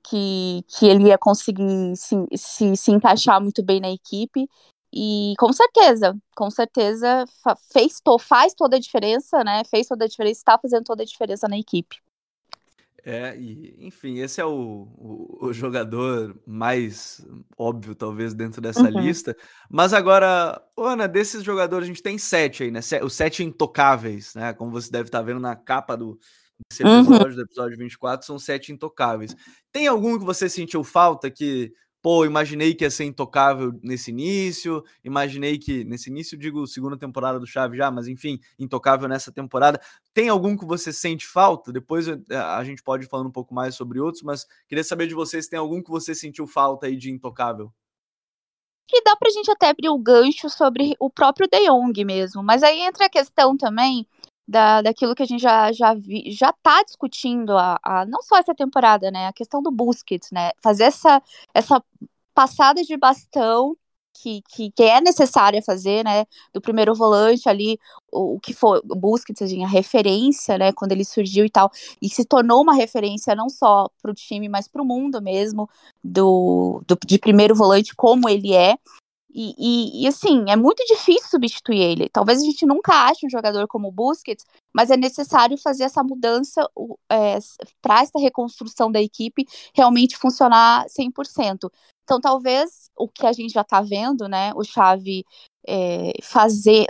Que, 0.02 0.64
que 0.68 0.86
ele 0.86 1.08
ia 1.08 1.18
conseguir 1.18 1.96
se, 1.96 2.16
se, 2.36 2.76
se 2.76 2.90
encaixar 2.90 3.40
muito 3.40 3.62
bem 3.62 3.80
na 3.80 3.90
equipe. 3.90 4.48
E 4.92 5.34
com 5.38 5.52
certeza, 5.52 6.16
com 6.34 6.50
certeza 6.50 7.24
fez, 7.72 8.00
faz 8.20 8.54
toda 8.54 8.76
a 8.76 8.80
diferença, 8.80 9.44
né? 9.44 9.62
Fez 9.64 9.86
toda 9.86 10.04
a 10.04 10.08
diferença, 10.08 10.40
está 10.40 10.58
fazendo 10.58 10.84
toda 10.84 11.02
a 11.02 11.06
diferença 11.06 11.46
na 11.48 11.58
equipe. 11.58 11.96
É, 13.04 13.36
e, 13.36 13.74
enfim, 13.78 14.18
esse 14.18 14.40
é 14.40 14.44
o, 14.44 14.50
o, 14.96 15.46
o, 15.46 15.52
jogador 15.52 16.38
mais 16.46 17.26
óbvio, 17.56 17.94
talvez, 17.94 18.34
dentro 18.34 18.60
dessa 18.60 18.82
uhum. 18.82 19.00
lista. 19.00 19.36
Mas 19.70 19.92
agora, 19.92 20.60
Ana, 20.76 21.08
desses 21.08 21.42
jogadores, 21.42 21.84
a 21.84 21.88
gente 21.88 22.02
tem 22.02 22.18
sete 22.18 22.64
aí, 22.64 22.70
né? 22.70 22.80
Os 23.02 23.14
sete 23.14 23.42
intocáveis, 23.42 24.34
né? 24.34 24.52
Como 24.52 24.70
você 24.70 24.90
deve 24.90 25.08
estar 25.08 25.22
vendo 25.22 25.40
na 25.40 25.56
capa 25.56 25.96
do, 25.96 26.18
desse 26.68 26.82
uhum. 26.82 27.00
episódio, 27.00 27.28
uhum. 27.28 27.34
do 27.36 27.42
episódio 27.42 27.78
24, 27.78 28.26
são 28.26 28.38
sete 28.38 28.72
intocáveis. 28.72 29.34
Tem 29.72 29.86
algum 29.86 30.18
que 30.18 30.24
você 30.24 30.48
sentiu 30.48 30.84
falta 30.84 31.30
que 31.30 31.72
pô, 32.02 32.24
imaginei 32.24 32.74
que 32.74 32.84
ia 32.84 32.90
ser 32.90 33.04
intocável 33.04 33.72
nesse 33.82 34.10
início, 34.10 34.82
imaginei 35.04 35.58
que 35.58 35.84
nesse 35.84 36.10
início 36.10 36.36
digo 36.36 36.66
segunda 36.66 36.96
temporada 36.96 37.38
do 37.38 37.46
Chave 37.46 37.76
já, 37.76 37.90
mas 37.90 38.08
enfim, 38.08 38.40
intocável 38.58 39.08
nessa 39.08 39.30
temporada. 39.30 39.80
Tem 40.14 40.28
algum 40.28 40.56
que 40.56 40.64
você 40.64 40.92
sente 40.92 41.26
falta? 41.26 41.72
Depois 41.72 42.08
eh, 42.08 42.18
a 42.30 42.62
gente 42.64 42.82
pode 42.82 43.06
falando 43.06 43.28
um 43.28 43.32
pouco 43.32 43.54
mais 43.54 43.74
sobre 43.74 44.00
outros, 44.00 44.22
mas 44.22 44.46
queria 44.66 44.84
saber 44.84 45.06
de 45.06 45.14
vocês, 45.14 45.48
tem 45.48 45.58
algum 45.58 45.82
que 45.82 45.90
você 45.90 46.14
sentiu 46.14 46.46
falta 46.46 46.86
aí 46.86 46.96
de 46.96 47.10
intocável? 47.10 47.72
Que 48.88 49.02
dá 49.02 49.14
pra 49.16 49.30
gente 49.30 49.50
até 49.50 49.68
abrir 49.68 49.88
o 49.88 49.98
gancho 49.98 50.48
sobre 50.48 50.96
o 50.98 51.08
próprio 51.08 51.48
De 51.48 51.68
Jong 51.68 52.04
mesmo, 52.04 52.42
mas 52.42 52.62
aí 52.62 52.80
entra 52.80 53.06
a 53.06 53.10
questão 53.10 53.56
também 53.56 54.06
da, 54.50 54.82
daquilo 54.82 55.14
que 55.14 55.22
a 55.22 55.26
gente 55.26 55.40
já 55.40 55.70
já 55.72 55.94
vi, 55.94 56.32
já 56.32 56.52
tá 56.52 56.82
discutindo 56.82 57.56
a, 57.56 57.78
a, 57.82 58.04
não 58.04 58.20
só 58.20 58.36
essa 58.36 58.54
temporada, 58.54 59.08
né, 59.10 59.28
a 59.28 59.32
questão 59.32 59.62
do 59.62 59.70
Busquets, 59.70 60.30
né, 60.32 60.50
fazer 60.60 60.84
essa 60.84 61.22
essa 61.54 61.82
passada 62.34 62.82
de 62.82 62.96
bastão 62.96 63.76
que, 64.12 64.42
que, 64.48 64.70
que, 64.72 64.82
é 64.82 65.00
necessária 65.00 65.62
fazer, 65.62 66.04
né, 66.04 66.26
do 66.52 66.60
primeiro 66.60 66.94
volante 66.94 67.48
ali, 67.48 67.78
o, 68.12 68.34
o 68.34 68.40
que 68.40 68.52
foi 68.52 68.80
o 68.90 68.96
Busquets, 68.96 69.40
assim, 69.40 69.64
a 69.64 69.68
referência, 69.68 70.58
né, 70.58 70.72
quando 70.72 70.92
ele 70.92 71.04
surgiu 71.04 71.44
e 71.44 71.50
tal, 71.50 71.70
e 72.02 72.08
se 72.08 72.24
tornou 72.24 72.60
uma 72.60 72.74
referência 72.74 73.34
não 73.36 73.48
só 73.48 73.88
para 74.02 74.10
o 74.10 74.14
time, 74.14 74.48
mas 74.48 74.68
para 74.68 74.82
o 74.82 74.84
mundo 74.84 75.22
mesmo, 75.22 75.70
do, 76.02 76.82
do, 76.86 76.98
de 77.06 77.18
primeiro 77.18 77.54
volante 77.54 77.94
como 77.94 78.28
ele 78.28 78.52
é, 78.54 78.76
e, 79.32 79.54
e, 79.58 80.02
e, 80.04 80.06
assim, 80.08 80.44
é 80.48 80.56
muito 80.56 80.84
difícil 80.86 81.28
substituir 81.28 81.80
ele. 81.80 82.08
Talvez 82.08 82.40
a 82.40 82.44
gente 82.44 82.66
nunca 82.66 82.92
ache 83.06 83.26
um 83.26 83.30
jogador 83.30 83.66
como 83.68 83.88
o 83.88 83.92
Busquets, 83.92 84.44
mas 84.72 84.90
é 84.90 84.96
necessário 84.96 85.56
fazer 85.56 85.84
essa 85.84 86.02
mudança 86.02 86.68
é, 87.08 87.38
para 87.80 88.00
essa 88.02 88.18
reconstrução 88.18 88.90
da 88.90 89.00
equipe 89.00 89.46
realmente 89.74 90.16
funcionar 90.16 90.86
100%. 90.88 91.70
Então, 92.02 92.20
talvez 92.20 92.90
o 92.96 93.08
que 93.08 93.26
a 93.26 93.32
gente 93.32 93.52
já 93.52 93.60
está 93.60 93.80
vendo, 93.80 94.28
né, 94.28 94.52
o 94.54 94.64
Xavi 94.64 95.24
é, 95.66 96.12
fazer, 96.22 96.86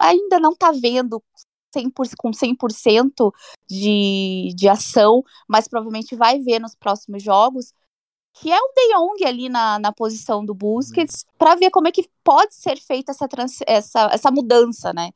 ainda 0.00 0.38
não 0.38 0.52
está 0.52 0.70
vendo 0.70 1.22
100%, 1.74 2.12
com 2.18 2.30
100% 2.30 3.32
de, 3.68 4.52
de 4.54 4.68
ação, 4.68 5.22
mas 5.48 5.68
provavelmente 5.68 6.14
vai 6.16 6.40
ver 6.40 6.58
nos 6.58 6.74
próximos 6.74 7.22
jogos, 7.22 7.72
que 8.40 8.52
é 8.52 8.58
o 8.58 8.72
De 8.74 8.94
Jong 8.94 9.24
ali 9.24 9.48
na, 9.48 9.78
na 9.78 9.92
posição 9.92 10.44
do 10.44 10.54
Busquets, 10.54 11.24
uhum. 11.24 11.34
para 11.38 11.54
ver 11.56 11.70
como 11.70 11.88
é 11.88 11.92
que 11.92 12.08
pode 12.22 12.54
ser 12.54 12.76
feita 12.78 13.12
essa, 13.12 13.26
trans, 13.28 13.58
essa, 13.66 14.08
essa 14.12 14.30
mudança, 14.30 14.92
né? 14.92 15.10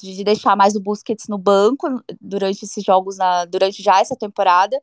De, 0.00 0.16
de, 0.16 0.24
deixar 0.24 0.56
mais 0.56 0.74
o 0.74 0.80
Busquets 0.80 1.26
no 1.28 1.36
banco 1.36 1.86
durante 2.20 2.64
esses 2.64 2.82
jogos, 2.82 3.18
na, 3.18 3.44
durante 3.44 3.82
já 3.82 4.00
essa 4.00 4.16
temporada, 4.16 4.80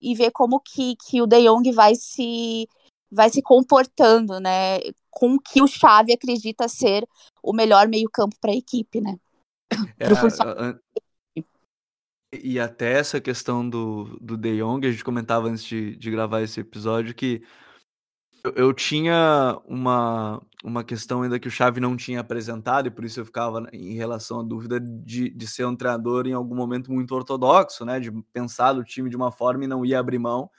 e 0.00 0.14
ver 0.14 0.30
como 0.30 0.60
que, 0.60 0.96
que 0.96 1.20
o 1.20 1.26
De 1.26 1.42
Jong 1.42 1.72
vai 1.72 1.94
se, 1.94 2.68
vai 3.10 3.30
se 3.30 3.42
comportando, 3.42 4.38
né? 4.38 4.78
Com 5.10 5.34
o 5.34 5.40
que 5.40 5.62
o 5.62 5.66
Xavi 5.66 6.12
acredita 6.12 6.68
ser 6.68 7.06
o 7.42 7.52
melhor 7.52 7.88
meio-campo 7.88 8.36
para 8.40 8.52
a 8.52 8.56
equipe, 8.56 9.00
né? 9.00 9.18
É, 9.98 10.08
e 12.32 12.60
até 12.60 12.92
essa 12.92 13.20
questão 13.20 13.68
do, 13.68 14.18
do 14.20 14.36
De 14.36 14.58
Jong, 14.58 14.86
a 14.86 14.90
gente 14.90 15.04
comentava 15.04 15.48
antes 15.48 15.64
de, 15.64 15.96
de 15.96 16.10
gravar 16.10 16.42
esse 16.42 16.60
episódio 16.60 17.14
que 17.14 17.42
eu, 18.44 18.52
eu, 18.56 18.72
tinha 18.72 19.60
uma, 19.66 20.40
uma 20.64 20.82
questão 20.84 21.22
ainda 21.22 21.38
que 21.38 21.48
o 21.48 21.50
Xavi 21.50 21.80
não 21.80 21.96
tinha 21.96 22.20
apresentado, 22.20 22.86
e 22.86 22.90
por 22.90 23.04
isso 23.04 23.20
eu 23.20 23.24
ficava 23.26 23.68
em 23.72 23.94
relação 23.94 24.40
à 24.40 24.42
dúvida 24.42 24.80
de, 24.80 25.28
de 25.28 25.46
ser 25.46 25.66
um 25.66 25.76
treinador 25.76 26.26
em 26.26 26.32
algum 26.32 26.54
momento 26.54 26.90
muito 26.92 27.14
ortodoxo, 27.14 27.84
né? 27.84 28.00
De 28.00 28.10
pensar 28.32 28.76
o 28.76 28.84
time 28.84 29.10
de 29.10 29.16
uma 29.16 29.30
forma 29.30 29.64
e 29.64 29.68
não 29.68 29.84
ia 29.84 29.98
abrir 29.98 30.18
mão. 30.18 30.50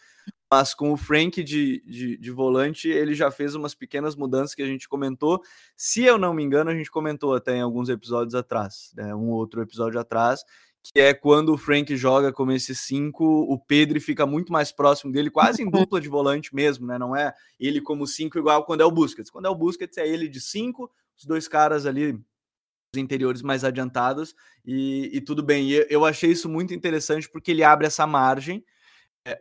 Mas 0.51 0.73
com 0.73 0.91
o 0.91 0.97
Frank 0.97 1.41
de, 1.43 1.81
de, 1.85 2.17
de 2.17 2.31
volante, 2.31 2.89
ele 2.89 3.15
já 3.15 3.31
fez 3.31 3.55
umas 3.55 3.73
pequenas 3.73 4.15
mudanças 4.15 4.53
que 4.53 4.61
a 4.61 4.65
gente 4.65 4.87
comentou. 4.87 5.41
Se 5.77 6.03
eu 6.03 6.17
não 6.17 6.33
me 6.33 6.43
engano, 6.43 6.69
a 6.69 6.75
gente 6.75 6.91
comentou 6.91 7.33
até 7.33 7.55
em 7.55 7.61
alguns 7.61 7.87
episódios 7.87 8.35
atrás, 8.35 8.91
né? 8.95 9.15
um 9.15 9.29
outro 9.29 9.61
episódio 9.61 9.99
atrás, 9.99 10.43
que 10.83 10.99
é 10.99 11.13
quando 11.13 11.53
o 11.53 11.57
Frank 11.57 11.95
joga 11.95 12.33
como 12.33 12.51
esse 12.51 12.73
5, 12.73 13.23
o 13.23 13.59
Pedro 13.59 14.01
fica 14.01 14.25
muito 14.25 14.51
mais 14.51 14.71
próximo 14.71 15.11
dele, 15.11 15.29
quase 15.29 15.61
em 15.61 15.69
dupla 15.69 16.01
de 16.01 16.09
volante 16.09 16.53
mesmo, 16.53 16.87
né? 16.87 16.97
Não 16.97 17.15
é 17.15 17.33
ele 17.59 17.79
como 17.79 18.07
5 18.07 18.37
igual 18.37 18.65
quando 18.65 18.81
é 18.81 18.85
o 18.85 18.91
Busquets. 18.91 19.29
Quando 19.29 19.45
é 19.45 19.49
o 19.49 19.55
Busquets 19.55 19.97
é 19.97 20.07
ele 20.07 20.27
de 20.27 20.41
5, 20.41 20.91
os 21.17 21.25
dois 21.25 21.47
caras 21.47 21.85
ali 21.85 22.19
os 22.93 22.99
interiores 22.99 23.41
mais 23.41 23.63
adiantados 23.63 24.35
e, 24.65 25.09
e 25.13 25.21
tudo 25.21 25.41
bem. 25.41 25.69
E 25.69 25.87
eu 25.89 26.03
achei 26.03 26.31
isso 26.31 26.49
muito 26.49 26.73
interessante 26.73 27.29
porque 27.29 27.51
ele 27.51 27.63
abre 27.63 27.87
essa 27.87 28.05
margem 28.05 28.63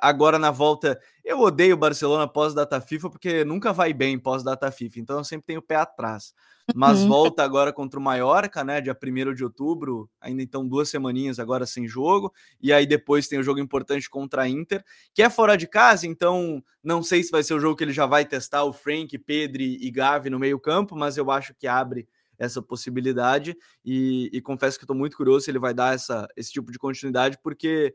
agora 0.00 0.38
na 0.38 0.50
volta, 0.50 1.00
eu 1.24 1.40
odeio 1.40 1.74
o 1.74 1.78
Barcelona 1.78 2.28
pós-data 2.28 2.80
FIFA 2.80 3.10
porque 3.10 3.44
nunca 3.44 3.72
vai 3.72 3.92
bem 3.92 4.18
pós-data 4.18 4.70
FIFA, 4.70 5.00
então 5.00 5.18
eu 5.18 5.24
sempre 5.24 5.46
tenho 5.46 5.60
o 5.60 5.62
pé 5.62 5.76
atrás. 5.76 6.34
Mas 6.74 7.00
uhum. 7.00 7.08
volta 7.08 7.42
agora 7.42 7.72
contra 7.72 7.98
o 7.98 8.02
Mallorca, 8.02 8.62
né? 8.62 8.80
Dia 8.80 8.96
1 8.96 9.34
de 9.34 9.42
outubro, 9.42 10.08
ainda 10.20 10.42
então 10.42 10.66
duas 10.66 10.88
semaninhas 10.88 11.38
agora 11.38 11.66
sem 11.66 11.88
jogo, 11.88 12.32
e 12.60 12.72
aí 12.72 12.86
depois 12.86 13.26
tem 13.26 13.38
o 13.38 13.42
jogo 13.42 13.58
importante 13.58 14.08
contra 14.08 14.42
a 14.42 14.48
Inter, 14.48 14.84
que 15.12 15.22
é 15.22 15.30
fora 15.30 15.56
de 15.56 15.66
casa, 15.66 16.06
então 16.06 16.62
não 16.82 17.02
sei 17.02 17.22
se 17.22 17.30
vai 17.30 17.42
ser 17.42 17.54
o 17.54 17.60
jogo 17.60 17.76
que 17.76 17.84
ele 17.84 17.92
já 17.92 18.06
vai 18.06 18.24
testar 18.24 18.64
o 18.64 18.72
Frank, 18.72 19.16
Pedri 19.18 19.78
e 19.80 19.90
Gavi 19.90 20.30
no 20.30 20.38
meio-campo, 20.38 20.96
mas 20.96 21.16
eu 21.16 21.30
acho 21.30 21.54
que 21.54 21.66
abre 21.66 22.06
essa 22.38 22.62
possibilidade 22.62 23.54
e, 23.84 24.30
e 24.32 24.40
confesso 24.40 24.78
que 24.78 24.84
estou 24.84 24.96
muito 24.96 25.16
curioso 25.16 25.44
se 25.44 25.50
ele 25.50 25.58
vai 25.58 25.74
dar 25.74 25.94
essa, 25.94 26.26
esse 26.34 26.50
tipo 26.50 26.72
de 26.72 26.78
continuidade, 26.78 27.38
porque 27.42 27.94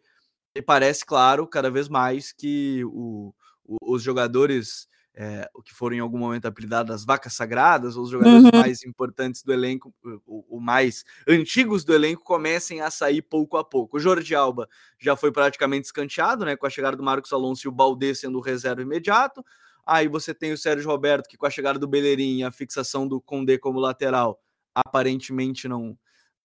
e 0.56 0.62
parece, 0.62 1.06
claro, 1.06 1.46
cada 1.46 1.70
vez 1.70 1.90
mais 1.90 2.32
que 2.32 2.84
o, 2.86 3.34
o, 3.66 3.94
os 3.94 4.02
jogadores 4.02 4.88
é, 5.14 5.50
que 5.64 5.74
foram 5.74 5.96
em 5.96 6.00
algum 6.00 6.18
momento 6.18 6.46
apelidados 6.46 6.94
as 6.94 7.06
vacas 7.06 7.34
sagradas, 7.34 7.96
ou 7.96 8.04
os 8.04 8.10
jogadores 8.10 8.46
uhum. 8.46 8.52
mais 8.54 8.84
importantes 8.84 9.44
do 9.44 9.52
elenco, 9.52 9.94
o, 10.26 10.58
o, 10.58 10.60
mais 10.60 11.04
antigos 11.28 11.84
do 11.84 11.94
elenco, 11.94 12.24
comecem 12.24 12.82
a 12.82 12.90
sair 12.90 13.22
pouco 13.22 13.58
a 13.58 13.64
pouco. 13.64 13.98
O 13.98 14.00
Jordi 14.00 14.34
Alba 14.34 14.68
já 15.00 15.16
foi 15.16 15.32
praticamente 15.32 15.86
escanteado, 15.86 16.46
né, 16.46 16.56
com 16.56 16.66
a 16.66 16.70
chegada 16.70 16.96
do 16.96 17.04
Marcos 17.04 17.32
Alonso 17.34 17.68
e 17.68 17.70
o 17.70 17.72
Balde 17.72 18.16
sendo 18.16 18.38
o 18.38 18.42
reserva 18.42 18.82
imediato. 18.82 19.44
Aí 19.86 20.08
você 20.08 20.34
tem 20.34 20.52
o 20.52 20.58
Sérgio 20.58 20.90
Roberto, 20.90 21.28
que 21.28 21.38
com 21.38 21.46
a 21.46 21.50
chegada 21.50 21.78
do 21.78 21.88
Bellerin 21.88 22.40
e 22.40 22.44
a 22.44 22.52
fixação 22.52 23.08
do 23.08 23.22
Condé 23.22 23.58
como 23.58 23.80
lateral, 23.80 24.42
aparentemente 24.74 25.68
não 25.68 25.98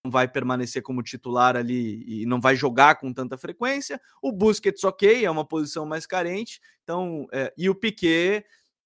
vai 0.06 0.26
permanecer 0.26 0.82
como 0.82 1.02
titular 1.02 1.56
ali 1.56 2.04
e 2.06 2.26
não 2.26 2.40
vai 2.40 2.56
jogar 2.56 2.96
com 2.96 3.12
tanta 3.12 3.36
frequência. 3.36 4.00
O 4.22 4.32
Busquets, 4.32 4.84
ok, 4.84 5.24
é 5.24 5.30
uma 5.30 5.44
posição 5.44 5.84
mais 5.84 6.06
carente. 6.06 6.60
Então, 6.82 7.26
é, 7.32 7.52
e 7.56 7.68
o 7.68 7.74
Piquet 7.74 8.44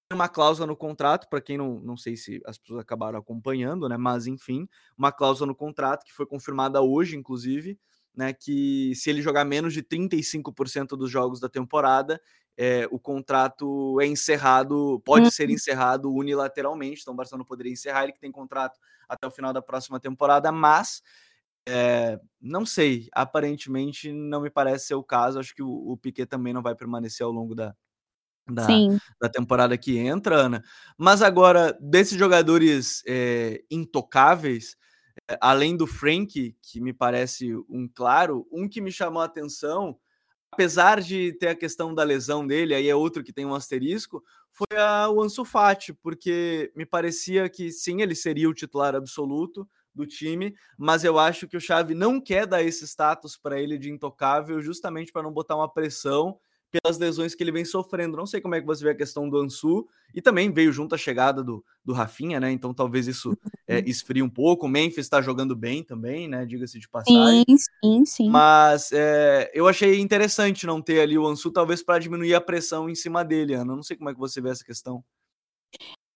tem 0.08 0.16
uma 0.16 0.28
cláusula 0.28 0.66
no 0.66 0.76
contrato, 0.76 1.28
para 1.28 1.40
quem 1.40 1.56
não, 1.56 1.80
não 1.80 1.96
sei 1.96 2.16
se 2.16 2.40
as 2.44 2.58
pessoas 2.58 2.80
acabaram 2.80 3.18
acompanhando, 3.18 3.88
né? 3.88 3.96
Mas 3.96 4.26
enfim, 4.26 4.68
uma 4.98 5.12
cláusula 5.12 5.46
no 5.46 5.54
contrato 5.54 6.04
que 6.04 6.12
foi 6.12 6.26
confirmada 6.26 6.82
hoje, 6.82 7.16
inclusive, 7.16 7.78
né? 8.14 8.32
Que 8.32 8.92
se 8.96 9.08
ele 9.08 9.22
jogar 9.22 9.44
menos 9.44 9.72
de 9.72 9.82
35% 9.82 10.96
dos 10.96 11.10
jogos 11.10 11.38
da 11.38 11.48
temporada, 11.48 12.20
é, 12.56 12.86
o 12.90 12.98
contrato 12.98 14.00
é 14.00 14.06
encerrado, 14.06 15.00
pode 15.04 15.30
ser 15.30 15.48
uhum. 15.48 15.54
encerrado 15.54 16.12
unilateralmente. 16.12 17.02
Então, 17.02 17.14
o 17.14 17.16
Barcelona 17.16 17.44
poderia 17.44 17.72
encerrar 17.72 18.04
ele 18.04 18.12
que 18.12 18.20
tem 18.20 18.30
contrato 18.30 18.78
até 19.08 19.26
o 19.26 19.30
final 19.30 19.52
da 19.52 19.60
próxima 19.60 19.98
temporada, 19.98 20.52
mas 20.52 21.02
é, 21.66 22.20
não 22.40 22.64
sei, 22.64 23.08
aparentemente 23.12 24.12
não 24.12 24.40
me 24.40 24.50
parece 24.50 24.88
ser 24.88 24.94
o 24.94 25.02
caso. 25.02 25.38
Acho 25.38 25.54
que 25.54 25.62
o, 25.62 25.92
o 25.92 25.96
Piquet 25.96 26.26
também 26.26 26.52
não 26.52 26.62
vai 26.62 26.74
permanecer 26.74 27.24
ao 27.24 27.32
longo 27.32 27.54
da, 27.54 27.74
da, 28.48 28.66
da, 29.20 29.28
temporada 29.28 29.76
que 29.76 29.98
entra, 29.98 30.36
Ana. 30.36 30.62
Mas 30.96 31.22
agora, 31.22 31.76
desses 31.80 32.18
jogadores 32.18 33.02
é, 33.06 33.62
intocáveis, 33.70 34.76
além 35.40 35.76
do 35.76 35.86
Frank, 35.86 36.56
que 36.62 36.80
me 36.80 36.92
parece 36.92 37.54
um 37.68 37.88
claro, 37.92 38.46
um 38.52 38.68
que 38.68 38.80
me 38.80 38.92
chamou 38.92 39.22
a 39.22 39.26
atenção, 39.26 39.98
apesar 40.54 41.00
de 41.00 41.32
ter 41.32 41.48
a 41.48 41.54
questão 41.54 41.92
da 41.92 42.04
lesão 42.04 42.46
dele, 42.46 42.74
aí 42.74 42.88
é 42.88 42.94
outro 42.94 43.24
que 43.24 43.32
tem 43.32 43.44
um 43.44 43.54
asterisco, 43.54 44.22
foi 44.52 44.78
a, 44.78 45.10
o 45.10 45.20
Ansu 45.20 45.44
Fati, 45.44 45.92
porque 45.92 46.72
me 46.76 46.86
parecia 46.86 47.48
que 47.48 47.72
sim, 47.72 48.02
ele 48.02 48.14
seria 48.14 48.48
o 48.48 48.54
titular 48.54 48.94
absoluto 48.94 49.68
do 49.92 50.06
time, 50.06 50.54
mas 50.78 51.02
eu 51.02 51.18
acho 51.18 51.48
que 51.48 51.56
o 51.56 51.60
Xavi 51.60 51.94
não 51.94 52.20
quer 52.20 52.46
dar 52.46 52.62
esse 52.62 52.86
status 52.86 53.36
para 53.36 53.60
ele 53.60 53.76
de 53.76 53.90
intocável, 53.90 54.62
justamente 54.62 55.10
para 55.12 55.24
não 55.24 55.32
botar 55.32 55.56
uma 55.56 55.72
pressão 55.72 56.38
pelas 56.80 56.98
lesões 56.98 57.34
que 57.34 57.42
ele 57.42 57.52
vem 57.52 57.64
sofrendo. 57.64 58.16
Não 58.16 58.26
sei 58.26 58.40
como 58.40 58.54
é 58.54 58.60
que 58.60 58.66
você 58.66 58.82
vê 58.82 58.90
a 58.90 58.96
questão 58.96 59.28
do 59.28 59.38
Ansu, 59.38 59.86
e 60.14 60.20
também 60.20 60.50
veio 60.50 60.72
junto 60.72 60.94
a 60.94 60.98
chegada 60.98 61.42
do, 61.42 61.64
do 61.84 61.92
Rafinha, 61.92 62.40
né? 62.40 62.50
Então 62.50 62.74
talvez 62.74 63.06
isso 63.06 63.36
é, 63.66 63.78
esfrie 63.88 64.22
um 64.22 64.28
pouco. 64.28 64.66
O 64.66 64.68
Memphis 64.68 65.06
está 65.06 65.20
jogando 65.22 65.54
bem 65.54 65.82
também, 65.82 66.28
né? 66.28 66.44
Diga-se 66.44 66.78
de 66.78 66.88
passagem. 66.88 67.44
Sim, 67.48 67.56
sim, 67.56 68.04
sim. 68.04 68.30
Mas 68.30 68.90
é, 68.92 69.50
eu 69.54 69.68
achei 69.68 70.00
interessante 70.00 70.66
não 70.66 70.80
ter 70.80 71.00
ali 71.00 71.16
o 71.16 71.26
Ansu, 71.26 71.50
talvez 71.50 71.82
para 71.82 71.98
diminuir 71.98 72.34
a 72.34 72.40
pressão 72.40 72.88
em 72.88 72.94
cima 72.94 73.24
dele, 73.24 73.54
Ana. 73.54 73.76
Não 73.76 73.82
sei 73.82 73.96
como 73.96 74.10
é 74.10 74.14
que 74.14 74.20
você 74.20 74.40
vê 74.40 74.50
essa 74.50 74.64
questão. 74.64 75.04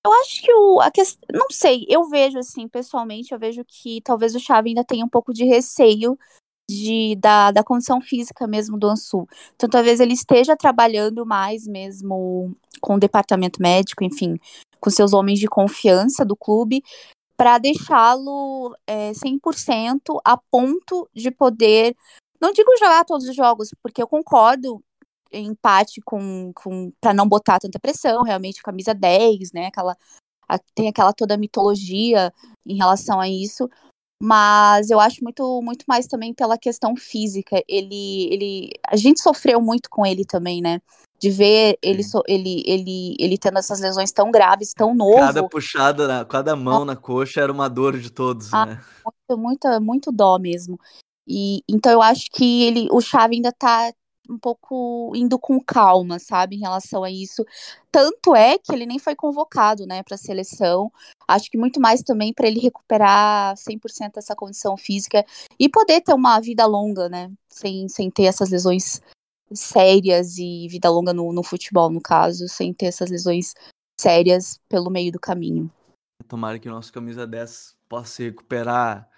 Eu 0.05 0.12
acho 0.23 0.42
que 0.42 0.53
o. 0.53 0.81
A 0.81 0.90
questão, 0.90 1.29
não 1.33 1.51
sei, 1.51 1.85
eu 1.88 2.09
vejo 2.09 2.38
assim, 2.38 2.68
pessoalmente, 2.68 3.33
eu 3.33 3.38
vejo 3.38 3.64
que 3.66 4.01
talvez 4.03 4.35
o 4.35 4.40
Xavi 4.40 4.71
ainda 4.71 4.85
tenha 4.85 5.05
um 5.05 5.09
pouco 5.09 5.35
de 5.35 5.44
receio 5.44 6.18
de, 6.68 7.16
da, 7.16 7.50
da 7.50 7.64
condição 7.64 8.00
física 8.00 8.46
mesmo 8.46 8.78
do 8.78 8.88
Ansu. 8.88 9.26
Então, 9.54 9.68
talvez 9.68 10.00
ele 10.00 10.12
esteja 10.12 10.57
trabalhando 10.57 11.24
mais 11.24 11.66
mesmo 11.66 12.54
com 12.81 12.94
o 12.94 13.00
departamento 13.00 13.61
médico, 13.62 14.04
enfim, 14.04 14.38
com 14.78 14.90
seus 14.90 15.12
homens 15.12 15.38
de 15.38 15.48
confiança 15.48 16.24
do 16.24 16.37
clube, 16.37 16.83
para 17.37 17.59
deixá-lo 17.59 18.76
é, 18.87 19.12
100% 19.12 20.20
a 20.24 20.37
ponto 20.37 21.09
de 21.14 21.31
poder. 21.31 21.96
Não 22.40 22.52
digo 22.52 22.76
jogar 22.78 23.04
todos 23.04 23.28
os 23.28 23.35
jogos, 23.35 23.70
porque 23.83 24.02
eu 24.02 24.09
concordo 24.09 24.83
em 25.33 25.48
empate 25.48 26.00
com, 26.04 26.52
com 26.54 26.92
para 27.00 27.14
não 27.14 27.28
botar 27.28 27.59
tanta 27.59 27.78
pressão, 27.78 28.22
realmente 28.22 28.62
camisa 28.62 28.94
10, 28.94 29.52
né? 29.52 29.66
Aquela, 29.66 29.96
a, 30.48 30.59
tem 30.74 30.88
aquela 30.88 31.12
toda 31.12 31.37
mitologia 31.37 32.33
em 32.66 32.76
relação 32.76 33.20
a 33.20 33.28
isso, 33.28 33.68
mas 34.20 34.90
eu 34.90 34.98
acho 34.98 35.22
muito, 35.22 35.62
muito 35.62 35.85
mais 35.87 36.07
também 36.07 36.35
pela 36.35 36.59
questão 36.59 36.96
física. 36.96 37.62
Ele, 37.68 38.28
ele, 38.33 38.70
a 38.87 38.96
gente 38.96 39.20
sofreu 39.20 39.61
muito 39.61 39.88
com 39.88 40.04
ele 40.04 40.24
também, 40.24 40.61
né? 40.61 40.81
De 41.20 41.31
ver 41.31 41.78
ele, 41.83 42.02
so, 42.02 42.22
ele, 42.26 42.62
ele, 42.66 43.16
ele 43.18 43.38
tendo 43.38 43.59
essas 43.59 43.81
lesões 43.81 44.12
tão 44.12 44.31
graves, 44.31 44.72
tão 44.72 44.94
novo. 44.94 45.18
Cada 45.18 45.48
puxada, 45.48 46.24
cada 46.24 46.54
mão 46.57 46.85
na 46.85 46.96
coxa 46.96 47.40
era 47.40 47.52
uma 47.52 47.68
dor 47.68 47.98
de 47.98 48.11
todos, 48.11 48.52
ah, 48.52 48.66
né? 48.66 48.81
Muito, 49.04 49.42
muito, 49.42 49.81
muito 49.81 50.12
dó 50.12 50.38
mesmo. 50.38 50.78
E 51.26 51.62
então 51.68 51.92
eu 51.92 52.02
acho 52.02 52.26
que 52.33 52.64
ele, 52.64 52.88
o 52.90 53.00
Xavi 53.00 53.37
ainda 53.37 53.52
tá 53.52 53.92
um 54.29 54.38
pouco 54.38 55.12
indo 55.14 55.38
com 55.38 55.61
calma, 55.61 56.19
sabe, 56.19 56.57
em 56.57 56.61
relação 56.61 57.03
a 57.03 57.11
isso. 57.11 57.45
Tanto 57.91 58.35
é 58.35 58.59
que 58.59 58.73
ele 58.73 58.87
nem 58.87 58.99
foi 58.99 59.14
convocado, 59.14 59.87
né, 59.87 60.03
para 60.03 60.14
a 60.14 60.19
seleção. 60.19 60.93
Acho 61.27 61.51
que 61.51 61.57
muito 61.57 61.81
mais 61.81 62.03
também 62.03 62.33
para 62.33 62.47
ele 62.47 62.61
recuperar 62.61 63.57
100% 63.57 64.19
essa 64.19 64.37
condição 64.37 64.77
física 64.77 65.25
e 65.59 65.69
poder 65.69 66.01
ter 66.03 66.14
uma 66.14 66.38
vida 66.41 66.67
longa, 66.67 67.09
né, 67.09 67.31
sem, 67.49 67.88
sem 67.88 68.11
ter 68.11 68.25
essas 68.25 68.51
lesões 68.51 69.01
sérias 69.53 70.37
e 70.37 70.69
vida 70.69 70.91
longa 70.91 71.12
no, 71.12 71.33
no 71.33 71.43
futebol, 71.43 71.91
no 71.91 72.01
caso, 72.01 72.47
sem 72.49 72.73
ter 72.75 72.87
essas 72.87 73.11
lesões 73.11 73.55
sérias 73.99 74.61
pelo 74.69 74.91
meio 74.91 75.11
do 75.11 75.19
caminho. 75.19 75.71
Tomara 76.27 76.59
que 76.59 76.69
o 76.69 76.73
nosso 76.73 76.93
camisa 76.93 77.27
10 77.27 77.77
possa 77.88 78.17
se 78.17 78.25
recuperar 78.25 79.09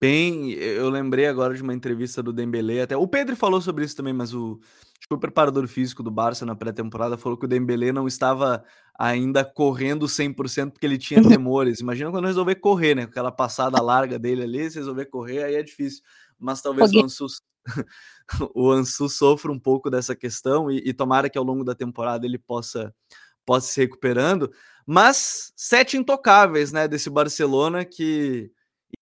bem. 0.00 0.52
Eu 0.52 0.88
lembrei 0.90 1.26
agora 1.26 1.54
de 1.54 1.62
uma 1.62 1.74
entrevista 1.74 2.22
do 2.22 2.32
Dembélé, 2.32 2.82
até 2.82 2.96
o 2.96 3.06
Pedro 3.06 3.36
falou 3.36 3.60
sobre 3.60 3.84
isso 3.84 3.96
também, 3.96 4.12
mas 4.12 4.34
o, 4.34 4.60
o 5.10 5.18
preparador 5.18 5.66
físico 5.66 6.02
do 6.02 6.10
Barça 6.10 6.44
na 6.44 6.54
pré-temporada 6.54 7.16
falou 7.16 7.38
que 7.38 7.46
o 7.46 7.48
Dembélé 7.48 7.92
não 7.92 8.06
estava 8.06 8.64
ainda 8.98 9.44
correndo 9.44 10.06
100% 10.06 10.72
porque 10.72 10.86
ele 10.86 10.98
tinha 10.98 11.22
temores. 11.26 11.80
Imagina 11.80 12.10
quando 12.10 12.26
resolver 12.26 12.56
correr, 12.56 12.94
né? 12.94 13.02
Aquela 13.02 13.32
passada 13.32 13.80
larga 13.80 14.18
dele 14.18 14.42
ali, 14.42 14.70
se 14.70 14.78
resolver 14.78 15.06
correr, 15.06 15.44
aí 15.44 15.54
é 15.54 15.62
difícil. 15.62 16.02
Mas 16.38 16.60
talvez 16.60 16.92
o 16.92 17.00
Ansu, 17.00 17.26
o 18.54 18.70
Ansu 18.70 19.08
sofra 19.08 19.50
um 19.50 19.58
pouco 19.58 19.90
dessa 19.90 20.14
questão 20.14 20.70
e, 20.70 20.82
e 20.84 20.92
tomara 20.92 21.30
que 21.30 21.38
ao 21.38 21.44
longo 21.44 21.64
da 21.64 21.74
temporada 21.74 22.26
ele 22.26 22.38
possa, 22.38 22.94
possa 23.46 23.68
se 23.68 23.80
recuperando. 23.80 24.50
Mas 24.86 25.52
sete 25.56 25.96
intocáveis, 25.96 26.72
né, 26.72 26.86
desse 26.86 27.10
Barcelona 27.10 27.84
que 27.84 28.50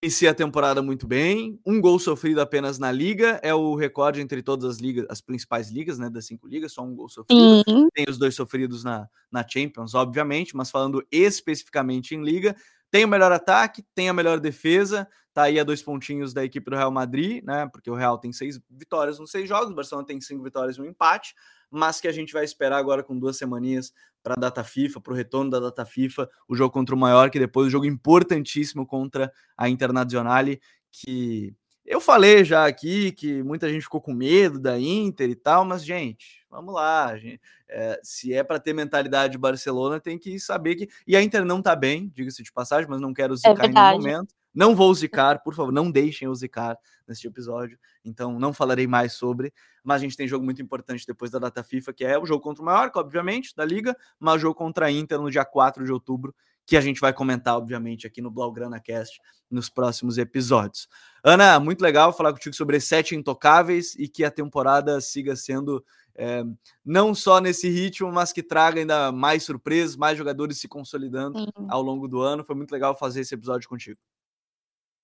inicia 0.03 0.31
a 0.31 0.35
temporada 0.35 0.83
muito 0.83 1.07
bem. 1.07 1.59
Um 1.65 1.81
gol 1.81 1.99
sofrido 1.99 2.41
apenas 2.41 2.79
na 2.79 2.91
liga 2.91 3.41
é 3.43 3.55
o 3.55 3.75
recorde 3.75 4.21
entre 4.21 4.43
todas 4.43 4.65
as 4.65 4.79
ligas, 4.79 5.07
as 5.09 5.21
principais 5.21 5.71
ligas, 5.71 5.99
né? 5.99 6.11
Das 6.11 6.27
cinco 6.27 6.47
ligas, 6.47 6.73
só 6.73 6.83
um 6.83 6.95
gol 6.95 7.09
sofrido. 7.09 7.63
Sim. 7.69 7.89
Tem 7.95 8.07
os 8.09 8.19
dois 8.19 8.35
sofridos 8.35 8.85
na, 8.85 9.09
na 9.31 9.47
Champions, 9.47 9.95
obviamente, 9.95 10.57
mas 10.57 10.71
falando 10.71 11.07
especificamente 11.11 12.15
em 12.15 12.23
liga, 12.23 12.57
tem 12.91 13.05
o 13.05 13.09
melhor 13.09 13.33
ataque, 13.33 13.85
tem 13.95 14.09
a 14.09 14.13
melhor 14.13 14.41
defesa, 14.41 15.09
tá 15.33 15.45
aí 15.45 15.59
a 15.59 15.65
dois 15.65 15.83
pontinhos 15.83 16.33
da 16.33 16.45
equipe 16.45 16.71
do 16.71 16.77
Real 16.77 16.91
Madrid, 16.91 17.43
né? 17.45 17.69
Porque 17.73 17.91
o 17.91 17.95
Real 17.95 18.19
tem 18.19 18.33
seis 18.33 18.61
vitórias 18.71 19.19
nos 19.19 19.31
seis 19.31 19.49
jogos, 19.49 19.71
o 19.71 19.75
Barcelona 19.75 20.07
tem 20.07 20.21
cinco 20.21 20.43
vitórias 20.43 20.77
e 20.77 20.81
um 20.81 20.87
empate 20.87 21.35
mas 21.71 22.01
que 22.01 22.09
a 22.09 22.13
gente 22.13 22.33
vai 22.33 22.45
esperar 22.45 22.79
agora 22.79 23.03
com 23.03 23.19
duas 23.19 23.37
semaninhas 23.37 23.93
para 24.27 24.35
a 24.35 24.41
data 24.41 24.65
FIFA, 24.65 25.01
para 25.01 25.13
o 25.13 25.17
retorno 25.17 25.49
da 25.53 25.61
data 25.61 25.85
FIFA, 25.85 26.29
o 26.49 26.57
jogo 26.57 26.73
contra 26.73 26.97
o 26.97 26.99
Mallorca 26.99 27.37
e 27.37 27.41
depois 27.41 27.69
o 27.69 27.71
jogo 27.71 27.87
importantíssimo 27.87 28.85
contra 28.85 29.33
a 29.57 29.69
Internazionale, 29.69 30.61
que 30.91 31.55
eu 31.85 32.01
falei 32.01 32.45
já 32.45 32.67
aqui 32.67 33.13
que 33.13 33.41
muita 33.45 33.71
gente 33.71 33.83
ficou 33.83 34.01
com 34.01 34.13
medo 34.13 34.59
da 34.59 34.81
Inter 34.81 35.31
e 35.31 35.37
tal, 35.37 35.65
mas, 35.65 35.85
gente, 35.85 36.45
vamos 36.51 36.75
lá. 36.75 37.17
Gente, 37.17 37.41
é, 37.69 38.01
se 38.03 38.35
é 38.35 38.43
para 38.43 38.59
ter 38.59 38.73
mentalidade 38.73 39.31
de 39.31 39.39
Barcelona, 39.39 40.01
tem 40.01 40.19
que 40.19 40.41
saber 40.41 40.75
que. 40.75 40.89
E 41.07 41.15
a 41.15 41.23
Inter 41.23 41.45
não 41.45 41.63
tá 41.63 41.77
bem, 41.77 42.11
diga-se 42.13 42.43
de 42.43 42.53
passagem, 42.53 42.91
mas 42.91 43.01
não 43.01 43.15
quero 43.15 43.35
é 43.35 43.37
zicar 43.37 43.65
é 43.65 43.69
em 43.69 43.73
nenhum 43.73 43.93
momento. 43.93 44.35
Não 44.57 44.75
vou 44.75 44.93
zicar, 44.95 45.43
por 45.43 45.55
favor, 45.55 45.71
não 45.71 45.91
deixem 45.91 46.25
eu 46.25 46.35
zicar 46.35 46.79
neste 47.07 47.27
episódio. 47.27 47.79
Então, 48.03 48.39
não 48.39 48.55
falarei 48.55 48.87
mais 48.87 49.13
sobre. 49.13 49.53
Mas 49.85 49.97
a 49.97 49.99
gente 49.99 50.17
tem 50.17 50.27
jogo 50.27 50.43
muito 50.43 50.63
importante 50.63 51.07
depois 51.07 51.31
da 51.31 51.39
data 51.39 51.63
FIFA, 51.63 51.93
que 51.93 52.05
é 52.07 52.19
o 52.19 52.25
jogo 52.25 52.43
contra 52.43 52.63
o 52.63 52.65
Mallorca, 52.65 52.99
obviamente, 52.99 53.55
da 53.55 53.67
Liga, 53.67 53.95
mas 54.19 54.37
o 54.37 54.39
jogo 54.39 54.55
contra 54.55 54.87
a 54.87 54.91
Inter 54.91 55.21
no 55.21 55.31
dia 55.31 55.45
4 55.45 55.85
de 55.85 55.93
outubro, 55.93 56.35
que 56.65 56.75
a 56.75 56.81
gente 56.81 57.01
vai 57.01 57.13
comentar, 57.13 57.55
obviamente, 57.55 58.07
aqui 58.07 58.23
no 58.23 58.31
Blaugrana 58.31 58.81
Cast 58.81 59.21
nos 59.51 59.69
próximos 59.69 60.17
episódios. 60.17 60.89
Ana, 61.23 61.61
muito 61.61 61.83
legal 61.83 62.11
falar 62.13 62.33
contigo 62.33 62.57
sobre 62.57 62.81
sete 62.81 63.15
intocáveis 63.15 63.95
e 63.95 64.09
que 64.09 64.25
a 64.25 64.31
temporada 64.31 64.99
siga 65.03 65.37
sendo 65.37 65.85
é, 66.17 66.43
não 66.83 67.15
só 67.15 67.41
nesse 67.41 67.69
ritmo, 67.69 68.11
mas 68.11 68.33
que 68.33 68.43
traga 68.43 68.81
ainda 68.81 69.13
mais 69.13 69.45
surpresas, 69.45 69.97
mais 69.97 70.17
jogadores 70.17 70.59
se 70.59 70.67
consolidando 70.67 71.39
Sim. 71.39 71.47
ao 71.69 71.83
longo 71.83 72.09
do 72.09 72.21
ano. 72.23 72.43
Foi 72.43 72.57
muito 72.57 72.73
legal 72.73 72.97
fazer 72.97 73.21
esse 73.21 73.35
episódio 73.35 73.69
contigo. 73.69 74.01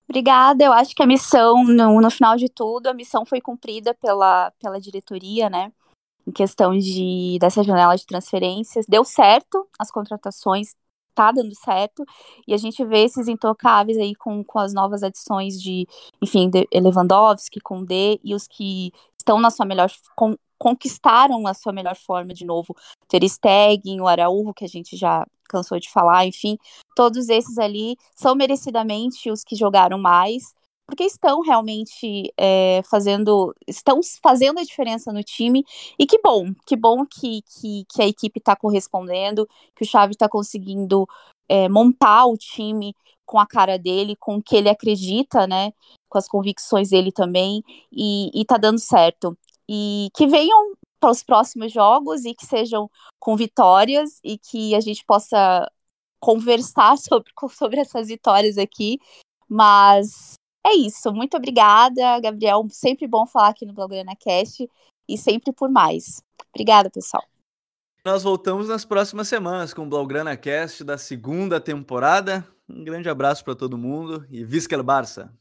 Obrigada. 0.07 0.63
Eu 0.63 0.73
acho 0.73 0.95
que 0.95 1.01
a 1.01 1.07
missão, 1.07 1.63
no, 1.63 1.99
no 2.01 2.11
final 2.11 2.35
de 2.35 2.49
tudo, 2.49 2.87
a 2.87 2.93
missão 2.93 3.25
foi 3.25 3.41
cumprida 3.41 3.93
pela, 3.93 4.51
pela 4.59 4.79
diretoria, 4.79 5.49
né? 5.49 5.71
Em 6.27 6.31
questão 6.31 6.77
de 6.77 7.37
dessa 7.39 7.63
janela 7.63 7.95
de 7.95 8.05
transferências. 8.05 8.85
Deu 8.87 9.03
certo 9.03 9.67
as 9.79 9.91
contratações, 9.91 10.75
tá 11.13 11.31
dando 11.31 11.53
certo. 11.55 12.05
E 12.47 12.53
a 12.53 12.57
gente 12.57 12.83
vê 12.85 13.03
esses 13.03 13.27
intocáveis 13.27 13.97
aí 13.97 14.15
com, 14.15 14.43
com 14.43 14.59
as 14.59 14.73
novas 14.73 15.03
adições 15.03 15.61
de, 15.61 15.87
enfim, 16.21 16.49
de 16.49 16.67
Lewandowski, 16.73 17.59
D 17.85 18.19
e 18.23 18.35
os 18.35 18.47
que 18.47 18.91
estão 19.17 19.39
na 19.39 19.49
sua 19.49 19.65
melhor. 19.65 19.89
Com, 20.15 20.37
conquistaram 20.63 21.45
a 21.45 21.53
sua 21.53 21.73
melhor 21.73 21.97
forma 21.97 22.33
de 22.33 22.45
novo. 22.45 22.73
Ter 23.09 23.27
Stegen, 23.27 23.99
o 23.99 24.07
Araújo, 24.07 24.53
que 24.53 24.63
a 24.63 24.67
gente 24.67 24.95
já 24.95 25.27
cansou 25.49 25.77
de 25.77 25.91
falar, 25.91 26.25
enfim, 26.25 26.57
todos 26.95 27.27
esses 27.27 27.57
ali 27.57 27.97
são 28.15 28.33
merecidamente 28.33 29.29
os 29.29 29.43
que 29.43 29.57
jogaram 29.57 29.99
mais, 29.99 30.53
porque 30.87 31.03
estão 31.03 31.41
realmente 31.41 32.31
é, 32.39 32.81
fazendo, 32.89 33.53
estão 33.67 33.99
fazendo 34.21 34.57
a 34.57 34.63
diferença 34.63 35.11
no 35.11 35.21
time, 35.21 35.65
e 35.99 36.05
que 36.05 36.17
bom, 36.23 36.53
que 36.65 36.77
bom 36.77 37.05
que, 37.05 37.41
que, 37.41 37.83
que 37.93 38.01
a 38.01 38.07
equipe 38.07 38.39
está 38.39 38.55
correspondendo, 38.55 39.45
que 39.75 39.83
o 39.83 39.87
Xavi 39.87 40.13
está 40.13 40.29
conseguindo 40.29 41.05
é, 41.49 41.67
montar 41.67 42.25
o 42.25 42.37
time 42.37 42.95
com 43.25 43.37
a 43.37 43.45
cara 43.45 43.77
dele, 43.77 44.15
com 44.15 44.37
o 44.37 44.41
que 44.41 44.55
ele 44.55 44.69
acredita, 44.69 45.45
né, 45.45 45.73
com 46.07 46.17
as 46.17 46.27
convicções 46.27 46.91
dele 46.91 47.11
também, 47.11 47.61
e, 47.91 48.31
e 48.33 48.45
tá 48.45 48.55
dando 48.57 48.79
certo. 48.79 49.37
E 49.75 50.09
que 50.13 50.27
venham 50.27 50.73
para 50.99 51.09
os 51.09 51.23
próximos 51.23 51.71
jogos 51.71 52.25
e 52.25 52.35
que 52.35 52.45
sejam 52.45 52.87
com 53.19 53.35
vitórias 53.35 54.19
e 54.23 54.37
que 54.37 54.75
a 54.75 54.79
gente 54.79 55.03
possa 55.03 55.67
conversar 56.21 56.95
sobre, 57.01 57.31
sobre 57.49 57.79
essas 57.79 58.07
vitórias 58.07 58.59
aqui. 58.59 58.99
Mas 59.49 60.35
é 60.65 60.73
isso. 60.75 61.11
Muito 61.11 61.35
obrigada, 61.35 62.19
Gabriel. 62.19 62.63
Sempre 62.69 63.07
bom 63.07 63.25
falar 63.25 63.49
aqui 63.49 63.65
no 63.65 63.73
Blogana 63.73 64.15
Cast 64.15 64.69
e 65.09 65.17
sempre 65.17 65.51
por 65.51 65.69
mais. 65.69 66.21
Obrigada, 66.53 66.89
pessoal. 66.89 67.23
Nós 68.05 68.21
voltamos 68.21 68.67
nas 68.67 68.85
próximas 68.85 69.27
semanas 69.27 69.73
com 69.73 69.83
o 69.83 69.89
Blaugrana 69.89 70.37
Cast 70.37 70.83
da 70.83 70.97
segunda 70.97 71.59
temporada. 71.59 72.47
Um 72.69 72.83
grande 72.83 73.09
abraço 73.09 73.43
para 73.43 73.55
todo 73.55 73.77
mundo 73.77 74.25
e 74.29 74.43
Visca 74.43 74.81
Barça! 74.83 75.33